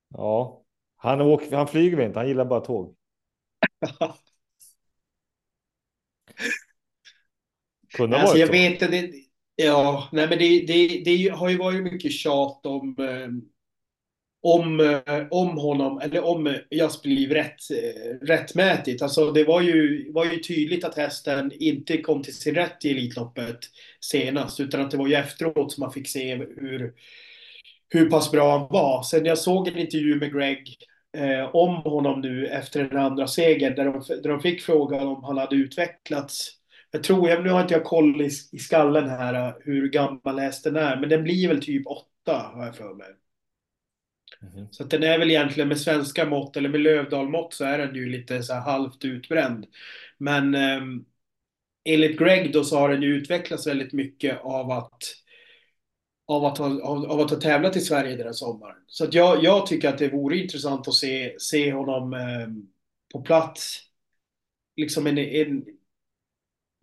Ja, 0.08 0.62
han, 0.98 1.20
åker, 1.20 1.56
han 1.56 1.68
flyger 1.68 2.00
inte, 2.00 2.18
han 2.18 2.28
gillar 2.28 2.44
bara 2.44 2.60
tåg. 2.60 2.94
Kunde 7.96 8.16
Alltså 8.16 8.32
varit 8.32 8.40
jag 8.40 8.52
vet 8.52 8.72
inte. 8.72 8.86
Det, 8.86 9.12
ja, 9.56 10.08
nej 10.12 10.28
men 10.28 10.38
det, 10.38 10.66
det, 10.66 11.02
det 11.04 11.28
har 11.28 11.48
ju 11.48 11.56
varit 11.56 11.82
mycket 11.82 12.12
tjat 12.12 12.66
om, 12.66 12.96
eh, 12.98 13.28
om, 14.42 14.80
eh, 14.80 15.26
om 15.30 15.58
honom, 15.58 16.00
eller 16.00 16.24
om 16.24 16.56
Jasper 16.70 17.08
Liv 17.08 17.30
rätt, 17.30 17.70
eh, 17.70 18.26
rättmätigt. 18.26 19.02
Alltså 19.02 19.32
det 19.32 19.44
var 19.44 19.60
ju, 19.60 20.06
var 20.12 20.24
ju 20.24 20.38
tydligt 20.38 20.84
att 20.84 20.96
hästen 20.96 21.52
inte 21.54 21.98
kom 21.98 22.22
till 22.22 22.34
sin 22.34 22.54
rätt 22.54 22.84
i 22.84 22.90
Elitloppet 22.90 23.58
senast, 24.00 24.60
utan 24.60 24.80
att 24.80 24.90
det 24.90 24.96
var 24.96 25.08
ju 25.08 25.14
efteråt 25.14 25.72
som 25.72 25.80
man 25.80 25.92
fick 25.92 26.08
se 26.08 26.34
hur, 26.36 26.94
hur 27.88 28.10
pass 28.10 28.30
bra 28.32 28.58
han 28.58 28.68
var. 28.70 29.02
Sen 29.02 29.24
jag 29.24 29.38
såg 29.38 29.68
en 29.68 29.78
intervju 29.78 30.14
med 30.14 30.32
Greg 30.32 30.76
eh, 31.16 31.54
om 31.54 31.76
honom 31.76 32.20
nu 32.20 32.46
efter 32.46 32.84
den 32.84 32.98
andra 32.98 33.26
segern, 33.26 33.74
där 33.74 33.84
de, 33.84 34.22
där 34.22 34.28
de 34.28 34.40
fick 34.40 34.62
frågan 34.62 35.06
om 35.06 35.24
han 35.24 35.38
hade 35.38 35.56
utvecklats 35.56 36.58
jag 36.90 37.02
tror, 37.02 37.28
jag, 37.28 37.44
nu 37.44 37.50
har 37.50 37.62
inte 37.62 37.74
jag 37.74 37.84
koll 37.84 38.22
i, 38.22 38.30
i 38.52 38.58
skallen 38.58 39.08
här 39.08 39.34
eh, 39.34 39.54
hur 39.60 39.88
gammal 39.88 40.38
hästen 40.38 40.76
är, 40.76 40.96
men 40.96 41.08
den 41.08 41.22
blir 41.24 41.48
väl 41.48 41.62
typ 41.62 41.86
åtta 41.86 42.50
har 42.54 42.66
jag 42.66 42.76
för 42.76 42.94
mig. 42.94 43.08
Mhm. 44.40 44.68
Så 44.70 44.84
den 44.84 45.02
är 45.02 45.18
väl 45.18 45.30
egentligen 45.30 45.68
med 45.68 45.80
svenska 45.80 46.24
mått 46.24 46.56
eller 46.56 46.68
med 46.68 46.80
Lövdal-mått 46.80 47.54
så 47.54 47.64
är 47.64 47.78
den 47.78 47.94
ju 47.94 48.08
lite 48.08 48.42
så 48.42 48.54
här 48.54 48.60
halvt 48.60 49.04
utbränd. 49.04 49.66
Men 50.18 50.54
eh, 50.54 50.80
enligt 51.84 52.18
Greg 52.18 52.52
då 52.52 52.64
så 52.64 52.78
har 52.78 52.88
den 52.88 53.02
ju 53.02 53.16
utvecklats 53.16 53.66
väldigt 53.66 53.92
mycket 53.92 54.40
av 54.40 54.70
att 54.70 55.02
av 56.28 56.44
att, 56.44 56.58
ha, 56.58 56.82
av, 56.82 57.20
att 57.20 57.30
ha 57.30 57.40
tävlat 57.40 57.76
i 57.76 57.80
Sverige 57.80 58.16
den 58.16 58.26
här 58.26 58.32
sommaren. 58.32 58.76
Så 58.86 59.04
att 59.04 59.14
jag, 59.14 59.44
jag 59.44 59.66
tycker 59.66 59.88
att 59.88 59.98
det 59.98 60.08
vore 60.08 60.36
intressant 60.36 60.88
att 60.88 60.94
se, 60.94 61.34
se 61.38 61.72
honom 61.72 62.12
eh, 62.12 62.48
på 63.12 63.22
plats. 63.22 63.80
Liksom 64.76 65.06
en, 65.06 65.18
en, 65.18 65.64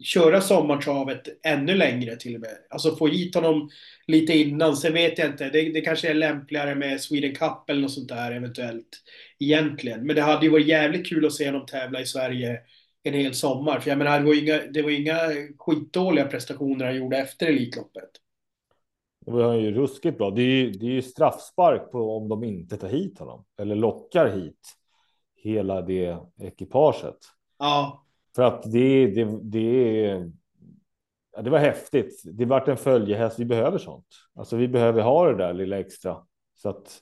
köra 0.03 0.41
sommartravet 0.41 1.21
ännu 1.43 1.75
längre 1.75 2.15
till 2.15 2.35
och 2.35 2.41
med. 2.41 2.57
Alltså 2.69 2.95
få 2.95 3.07
hit 3.07 3.35
honom 3.35 3.69
lite 4.07 4.33
innan. 4.37 4.77
Sen 4.77 4.93
vet 4.93 5.17
jag 5.17 5.27
inte. 5.27 5.49
Det, 5.49 5.69
det 5.69 5.81
kanske 5.81 6.09
är 6.09 6.13
lämpligare 6.13 6.75
med 6.75 7.01
Sweden 7.01 7.35
Cup 7.35 7.69
eller 7.69 7.81
något 7.81 7.93
sånt 7.93 8.09
där 8.09 8.31
eventuellt. 8.31 9.03
Egentligen. 9.39 10.05
Men 10.05 10.15
det 10.15 10.21
hade 10.21 10.45
ju 10.45 10.51
varit 10.51 10.67
jävligt 10.67 11.07
kul 11.07 11.25
att 11.25 11.33
se 11.33 11.45
honom 11.45 11.65
tävla 11.65 12.01
i 12.01 12.05
Sverige 12.05 12.59
en 13.03 13.13
hel 13.13 13.33
sommar. 13.33 13.79
För 13.79 13.89
jag 13.89 13.97
menar, 13.97 14.19
det 14.19 14.25
var 14.25 14.33
ju 14.33 14.41
inga, 14.41 14.61
det 14.71 14.81
var 14.81 14.89
inga 14.89 15.17
skitdåliga 15.57 16.25
prestationer 16.25 16.85
han 16.85 16.95
gjorde 16.95 17.17
efter 17.17 17.47
Elitloppet. 17.47 18.09
Det 19.25 19.31
var 19.31 19.53
ju 19.53 19.71
ruskigt 19.71 20.17
bra. 20.17 20.31
Det 20.31 20.41
är 20.41 20.45
ju, 20.45 20.71
det 20.71 20.85
är 20.85 20.91
ju 20.91 21.01
straffspark 21.01 21.91
på 21.91 22.17
om 22.17 22.29
de 22.29 22.43
inte 22.43 22.77
tar 22.77 22.87
hit 22.87 23.19
honom 23.19 23.45
eller 23.57 23.75
lockar 23.75 24.27
hit 24.27 24.77
hela 25.35 25.81
det 25.81 26.17
ekipaget. 26.37 27.17
Ja, 27.59 28.05
För 28.35 28.43
att 28.43 28.71
det, 28.71 29.07
det, 29.07 29.39
det, 29.41 30.31
det 31.43 31.49
var 31.49 31.59
häftigt. 31.59 32.21
Det 32.25 32.45
vart 32.45 32.67
en 32.67 32.77
följehäst. 32.77 33.39
Vi 33.39 33.45
behöver 33.45 33.77
sånt. 33.77 34.07
Alltså 34.35 34.55
vi 34.55 34.67
behöver 34.67 35.01
ha 35.01 35.27
det 35.27 35.37
där 35.37 35.53
lilla 35.53 35.79
extra. 35.79 36.17
Så 36.55 36.69
att, 36.69 37.01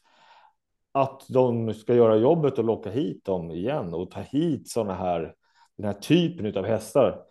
att 0.92 1.26
de 1.30 1.74
ska 1.74 1.96
göra 1.96 2.16
jobbet 2.16 2.58
och 2.58 2.66
locka 2.66 2.90
hit 2.90 3.26
dem 3.26 3.52
igen 3.52 3.94
och 3.94 4.12
ta 4.12 4.20
hit 4.20 4.70
sådana 4.70 4.94
här, 4.94 5.36
den 5.78 5.86
här 5.86 5.94
typen 5.94 6.58
av 6.58 6.66
hästar. 6.66 7.24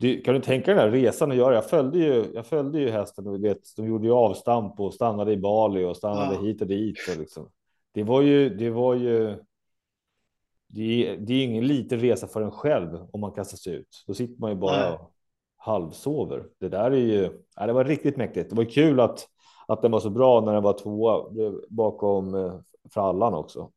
Du, 0.00 0.20
kan 0.22 0.34
du 0.34 0.40
tänka 0.40 0.66
dig 0.66 0.74
den 0.74 0.84
här 0.84 1.00
resan 1.00 1.30
att 1.30 1.36
göra? 1.36 1.54
Jag 1.54 1.70
följde 1.70 1.98
ju, 1.98 2.24
jag 2.34 2.46
följde 2.46 2.80
ju 2.80 2.90
hästen 2.90 3.26
och 3.26 3.44
vet, 3.44 3.58
de 3.76 3.86
gjorde 3.86 4.06
ju 4.06 4.12
avstamp 4.12 4.80
och 4.80 4.94
stannade 4.94 5.32
i 5.32 5.36
Bali 5.36 5.84
och 5.84 5.96
stannade 5.96 6.34
Ja. 6.34 6.40
hit 6.40 6.60
och 6.60 6.66
dit. 6.66 6.96
Och 7.12 7.20
liksom. 7.20 7.50
Det 7.92 8.02
var 8.02 8.22
ju, 8.22 8.54
det 8.56 8.70
var 8.70 8.94
ju. 8.94 9.36
Det 10.68 11.08
är, 11.08 11.16
det 11.16 11.34
är 11.34 11.44
ingen 11.44 11.66
liten 11.66 12.00
resa 12.00 12.26
för 12.26 12.42
en 12.42 12.50
själv 12.50 13.06
om 13.12 13.20
man 13.20 13.32
kastas 13.32 13.66
ut. 13.66 14.04
Då 14.06 14.14
sitter 14.14 14.40
man 14.40 14.50
ju 14.50 14.56
bara 14.56 14.76
Nej. 14.76 14.92
och 14.92 15.12
halvsover. 15.56 16.46
Det 16.60 16.68
där 16.68 16.90
är 16.90 16.96
ju. 16.96 17.42
Ja, 17.56 17.66
det 17.66 17.72
var 17.72 17.84
riktigt 17.84 18.16
mäktigt. 18.16 18.50
Det 18.50 18.56
var 18.56 18.64
kul 18.64 19.00
att 19.00 19.26
att 19.68 19.82
den 19.82 19.90
var 19.90 20.00
så 20.00 20.10
bra 20.10 20.40
när 20.40 20.52
den 20.52 20.62
var 20.62 20.78
tvåa 20.78 21.24
bakom 21.68 22.34
eh, 22.34 22.54
frallan 22.90 23.34
också. 23.34 23.70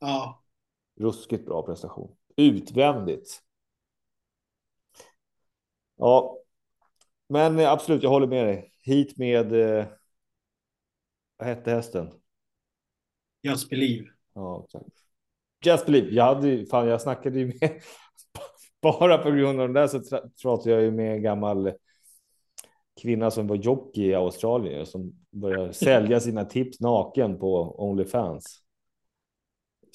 ja. 0.00 0.38
Ruskigt 1.00 1.46
bra 1.46 1.62
prestation. 1.62 2.10
Utvändigt. 2.36 3.42
Ja, 6.02 6.38
men 7.28 7.58
eh, 7.58 7.72
absolut, 7.72 8.02
jag 8.02 8.10
håller 8.10 8.26
med 8.26 8.46
dig. 8.46 8.72
Hit 8.82 9.18
med. 9.18 9.52
Eh, 9.52 9.86
vad 11.36 11.48
hette 11.48 11.70
hästen? 11.70 12.10
Jasper 13.42 13.76
Liv. 13.76 14.04
Ja, 14.34 14.66
tack. 14.72 14.82
Just 15.64 15.86
Believe. 15.86 16.10
Jag 16.10 16.24
hade 16.24 16.48
ju, 16.48 16.66
fan, 16.66 16.88
jag 16.88 17.00
snackade 17.00 17.38
ju 17.38 17.46
med 17.46 17.80
bara 18.82 19.18
på 19.18 19.30
grund 19.30 19.60
av 19.60 19.68
den 19.68 19.74
där 19.74 19.86
så 19.86 20.00
pratade 20.42 20.70
jag 20.70 20.82
ju 20.82 20.90
med 20.90 21.12
en 21.12 21.22
gammal 21.22 21.72
kvinna 23.02 23.30
som 23.30 23.46
var 23.46 23.56
jockey 23.56 24.02
i 24.06 24.14
Australien 24.14 24.86
som 24.86 25.12
började 25.30 25.72
sälja 25.72 26.20
sina 26.20 26.44
tips 26.44 26.80
naken 26.80 27.38
på 27.38 27.74
Onlyfans. 27.88 28.61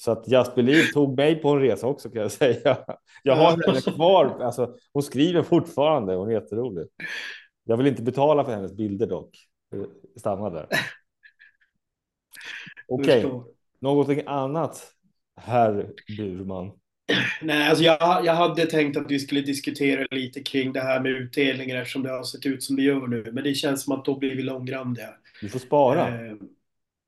Så 0.00 0.10
att 0.10 0.28
Just 0.28 0.54
Believe 0.54 0.92
tog 0.92 1.16
mig 1.16 1.34
på 1.34 1.48
en 1.48 1.60
resa 1.60 1.86
också 1.86 2.10
kan 2.10 2.22
jag 2.22 2.32
säga. 2.32 2.78
Jag 3.22 3.36
har 3.36 3.50
henne 3.50 3.80
kvar. 3.80 4.40
Alltså, 4.40 4.76
hon 4.92 5.02
skriver 5.02 5.42
fortfarande. 5.42 6.14
Hon 6.14 6.28
är 6.28 6.32
jätterolig. 6.32 6.86
Jag 7.64 7.76
vill 7.76 7.86
inte 7.86 8.02
betala 8.02 8.44
för 8.44 8.52
hennes 8.52 8.76
bilder 8.76 9.06
dock. 9.06 9.30
Stanna 10.16 10.50
där. 10.50 10.66
Okej, 12.88 13.22
Förstår. 13.22 13.44
någonting 13.80 14.22
annat, 14.26 14.92
herr 15.40 15.90
Burman. 16.16 16.70
Nej, 17.42 17.68
alltså 17.68 17.84
jag, 17.84 18.24
jag 18.24 18.34
hade 18.34 18.66
tänkt 18.66 18.96
att 18.96 19.10
vi 19.10 19.18
skulle 19.18 19.40
diskutera 19.40 20.06
lite 20.10 20.42
kring 20.42 20.72
det 20.72 20.80
här 20.80 21.00
med 21.00 21.12
utdelningar 21.12 21.76
eftersom 21.76 22.02
det 22.02 22.10
har 22.10 22.22
sett 22.22 22.46
ut 22.46 22.62
som 22.62 22.76
det 22.76 22.82
gör 22.82 23.06
nu. 23.06 23.30
Men 23.32 23.44
det 23.44 23.54
känns 23.54 23.84
som 23.84 23.92
att 23.92 24.04
då 24.04 24.18
blir 24.18 24.36
vi 24.36 24.42
långrandiga. 24.42 25.08
Du 25.40 25.48
får 25.48 25.58
spara. 25.58 26.08
Eh, 26.08 26.34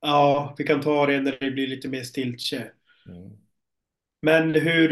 ja, 0.00 0.55
vi 0.59 0.64
kan 0.64 0.81
ta 0.81 1.07
det 1.07 1.20
när 1.20 1.37
det 1.40 1.50
blir 1.50 1.66
lite 1.66 1.88
mer 1.88 2.03
stiltje. 2.03 2.70
Mm. 3.07 3.31
Men 4.23 4.55
hur, 4.55 4.89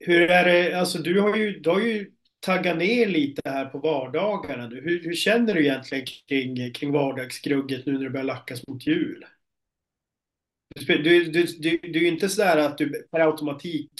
hur 0.00 0.30
är 0.30 0.44
det, 0.44 0.80
alltså 0.80 0.98
du 0.98 1.20
har 1.20 1.36
ju, 1.36 1.60
du 1.60 1.70
har 1.70 1.80
ju 1.80 2.10
taggat 2.40 2.78
ner 2.78 3.06
lite 3.06 3.42
här 3.44 3.64
på 3.64 3.78
vardagarna. 3.78 4.66
Hur, 4.66 5.02
hur 5.02 5.14
känner 5.14 5.54
du 5.54 5.60
egentligen 5.60 6.06
kring, 6.28 6.72
kring 6.72 6.92
vardagsgrugget 6.92 7.86
nu 7.86 7.92
när 7.92 8.04
det 8.04 8.10
börjar 8.10 8.24
lackas 8.24 8.66
mot 8.66 8.86
jul? 8.86 9.24
Du, 10.74 11.02
du, 11.02 11.24
du, 11.24 11.42
du, 11.58 11.78
du 11.78 11.98
är 11.98 12.02
ju 12.02 12.08
inte 12.08 12.28
sådär 12.28 12.56
att 12.56 12.78
du 12.78 13.06
per 13.10 13.20
automatik 13.20 13.90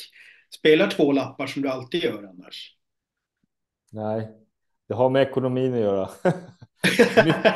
spelar 0.54 0.90
två 0.90 1.12
lappar 1.12 1.46
som 1.46 1.62
du 1.62 1.68
alltid 1.68 2.04
gör 2.04 2.22
annars. 2.22 2.76
Nej, 3.92 4.28
det 4.88 4.94
har 4.94 5.10
med 5.10 5.22
ekonomin 5.22 5.74
att 5.74 5.80
göra. 5.80 6.08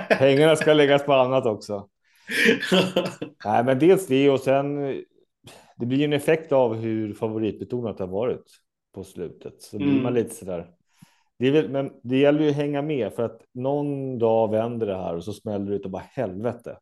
Pengarna 0.18 0.56
ska 0.56 0.72
läggas 0.72 1.04
på 1.04 1.12
annat 1.12 1.46
också. 1.46 1.88
Nej, 3.44 3.64
men 3.64 3.78
dels 3.78 4.06
det 4.06 4.30
och 4.30 4.40
sen. 4.40 4.76
Det 5.76 5.86
blir 5.86 6.04
en 6.04 6.12
effekt 6.12 6.52
av 6.52 6.74
hur 6.74 7.14
favoritbetonat 7.14 7.98
det 7.98 8.04
har 8.04 8.08
varit 8.12 8.44
på 8.94 9.04
slutet. 9.04 9.62
Så 9.62 9.76
blir 9.76 9.88
Mm. 9.88 10.02
man 10.02 10.14
lite 10.14 10.34
sådär. 10.34 10.70
Det 11.38 11.50
väl, 11.50 11.68
men 11.70 11.92
det 12.02 12.16
gäller 12.18 12.40
ju 12.40 12.50
att 12.50 12.56
hänga 12.56 12.82
med 12.82 13.12
för 13.12 13.22
att 13.22 13.42
någon 13.54 14.18
dag 14.18 14.50
vänder 14.50 14.86
det 14.86 14.96
här 14.96 15.16
och 15.16 15.24
så 15.24 15.32
smäller 15.32 15.70
det 15.70 15.76
ut 15.76 15.84
och 15.84 15.90
bara 15.90 16.02
helvete. 16.10 16.78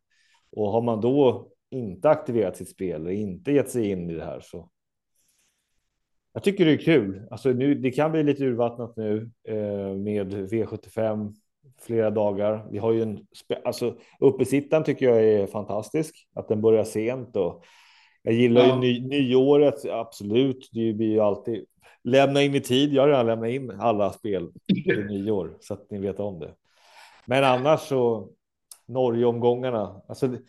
Och 0.51 0.71
har 0.71 0.81
man 0.81 1.01
då 1.01 1.49
inte 1.69 2.09
aktiverat 2.09 2.57
sitt 2.57 2.69
spel 2.69 3.05
och 3.05 3.13
inte 3.13 3.51
gett 3.51 3.69
sig 3.69 3.89
in 3.89 4.09
i 4.09 4.13
det 4.13 4.25
här 4.25 4.39
så. 4.39 4.69
Jag 6.33 6.43
tycker 6.43 6.65
det 6.65 6.71
är 6.71 6.77
kul. 6.77 7.27
Alltså 7.31 7.49
nu, 7.49 7.75
det 7.75 7.91
kan 7.91 8.11
bli 8.11 8.23
lite 8.23 8.43
urvattnat 8.43 8.97
nu 8.97 9.31
eh, 9.43 9.93
med 9.95 10.33
V75 10.33 11.33
flera 11.81 12.09
dagar. 12.09 12.67
Vi 12.71 12.77
har 12.77 12.91
ju 12.91 13.01
en 13.01 13.19
alltså 13.65 13.95
uppesittan 14.19 14.83
tycker 14.83 15.05
jag 15.09 15.23
är 15.23 15.47
fantastisk 15.47 16.27
att 16.35 16.47
den 16.47 16.61
börjar 16.61 16.83
sent 16.83 17.35
och 17.35 17.63
jag 18.23 18.33
gillar 18.33 18.61
Ja. 18.67 18.73
ju 18.75 18.79
ny, 18.79 19.07
nyåret. 19.07 19.85
Absolut, 19.85 20.69
det 20.71 20.93
blir 20.93 21.07
ju 21.11 21.19
alltid 21.19 21.65
lämna 22.03 22.41
in 22.43 22.55
i 22.55 22.59
tid. 22.61 22.93
Jag 22.93 23.01
har 23.01 23.07
redan 23.09 23.25
lämnat 23.25 23.49
in 23.49 23.71
alla 23.79 24.11
spel 24.11 24.51
till 24.85 25.05
nyår 25.09 25.57
så 25.59 25.73
att 25.73 25.91
ni 25.91 25.99
vet 25.99 26.19
om 26.19 26.39
det. 26.39 26.53
Men 27.25 27.43
annars 27.43 27.79
så 27.79 28.29
Norge 28.85 29.25
omgångarna. 29.25 30.01
Alltså 30.07 30.27
det, 30.27 30.39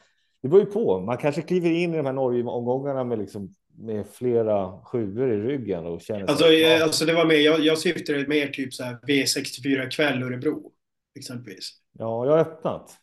det 0.42 0.48
beror 0.48 0.62
ju 0.64 0.70
på. 0.70 1.00
Man 1.00 1.16
kanske 1.16 1.42
kliver 1.42 1.70
in 1.70 1.94
i 1.94 1.96
de 1.96 2.07
här 2.07 2.12
Norge 2.12 2.44
omgångarna 2.44 3.04
med 3.04 3.18
liksom 3.18 3.54
med 3.81 4.07
flera 4.12 4.72
sjuor 4.85 5.33
i 5.33 5.37
ryggen 5.37 5.87
och 5.87 6.00
känner 6.00 6.20
Alltså, 6.20 6.44
sig... 6.44 6.83
alltså 6.83 7.04
det 7.04 7.12
var 7.14 7.24
mer, 7.26 7.35
jag, 7.37 7.61
jag 7.61 7.78
syftade 7.78 8.26
mer 8.28 8.46
typ 8.46 8.74
så 8.74 8.85
här 8.85 8.98
V64 9.09 9.90
kväll 9.90 10.22
Örebro. 10.22 10.72
Exempelvis. 11.18 11.70
Ja, 11.92 12.26
jag 12.26 12.33
har 12.33 12.38
öppnat. 12.38 12.96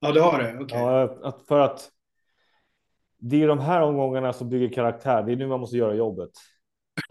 Ja, 0.00 0.12
det 0.12 0.20
har 0.20 0.42
det? 0.42 0.58
Okej. 0.60 0.78
Ja, 0.78 1.38
för 1.48 1.60
att 1.60 1.90
det 3.18 3.42
är 3.42 3.48
de 3.48 3.58
här 3.58 3.82
omgångarna 3.82 4.32
som 4.32 4.48
bygger 4.48 4.68
karaktär. 4.68 5.22
Det 5.22 5.32
är 5.32 5.36
nu 5.36 5.46
man 5.46 5.60
måste 5.60 5.76
göra 5.76 5.94
jobbet. 5.94 6.30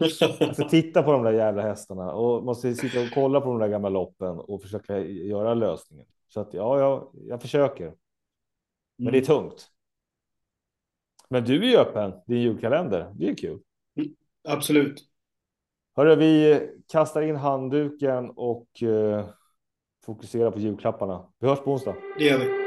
Alltså 0.40 0.68
titta 0.68 1.02
på 1.02 1.12
de 1.12 1.22
där 1.22 1.32
jävla 1.32 1.62
hästarna 1.62 2.12
och 2.12 2.44
måste 2.44 2.74
sitta 2.74 3.00
och 3.00 3.10
kolla 3.14 3.40
på 3.40 3.46
de 3.46 3.58
där 3.58 3.68
gamla 3.68 3.88
loppen 3.88 4.38
och 4.38 4.62
försöka 4.62 4.98
göra 4.98 5.54
lösningen. 5.54 6.06
Så 6.28 6.40
att 6.40 6.54
ja, 6.54 6.78
jag, 6.80 7.10
jag 7.14 7.42
försöker. 7.42 7.94
Men 8.96 9.12
det 9.12 9.18
är 9.18 9.24
tungt. 9.24 9.70
Men 11.28 11.44
du 11.44 11.64
är 11.64 11.70
ju 11.70 11.76
öppen, 11.76 12.12
din 12.26 12.40
julkalender. 12.40 13.12
Det 13.14 13.28
är 13.28 13.34
kul. 13.34 13.60
Absolut. 14.48 15.04
Hörru, 15.96 16.16
vi 16.16 16.60
kastar 16.88 17.22
in 17.22 17.36
handduken 17.36 18.30
och 18.30 18.82
Fokusera 20.06 20.50
på 20.50 20.58
julklapparna. 20.58 21.20
Vi 21.40 21.48
hörs 21.48 21.60
på 21.60 21.72
onsdag. 21.72 21.94
Det 22.18 22.24
gör 22.24 22.38
vi. 22.38 22.63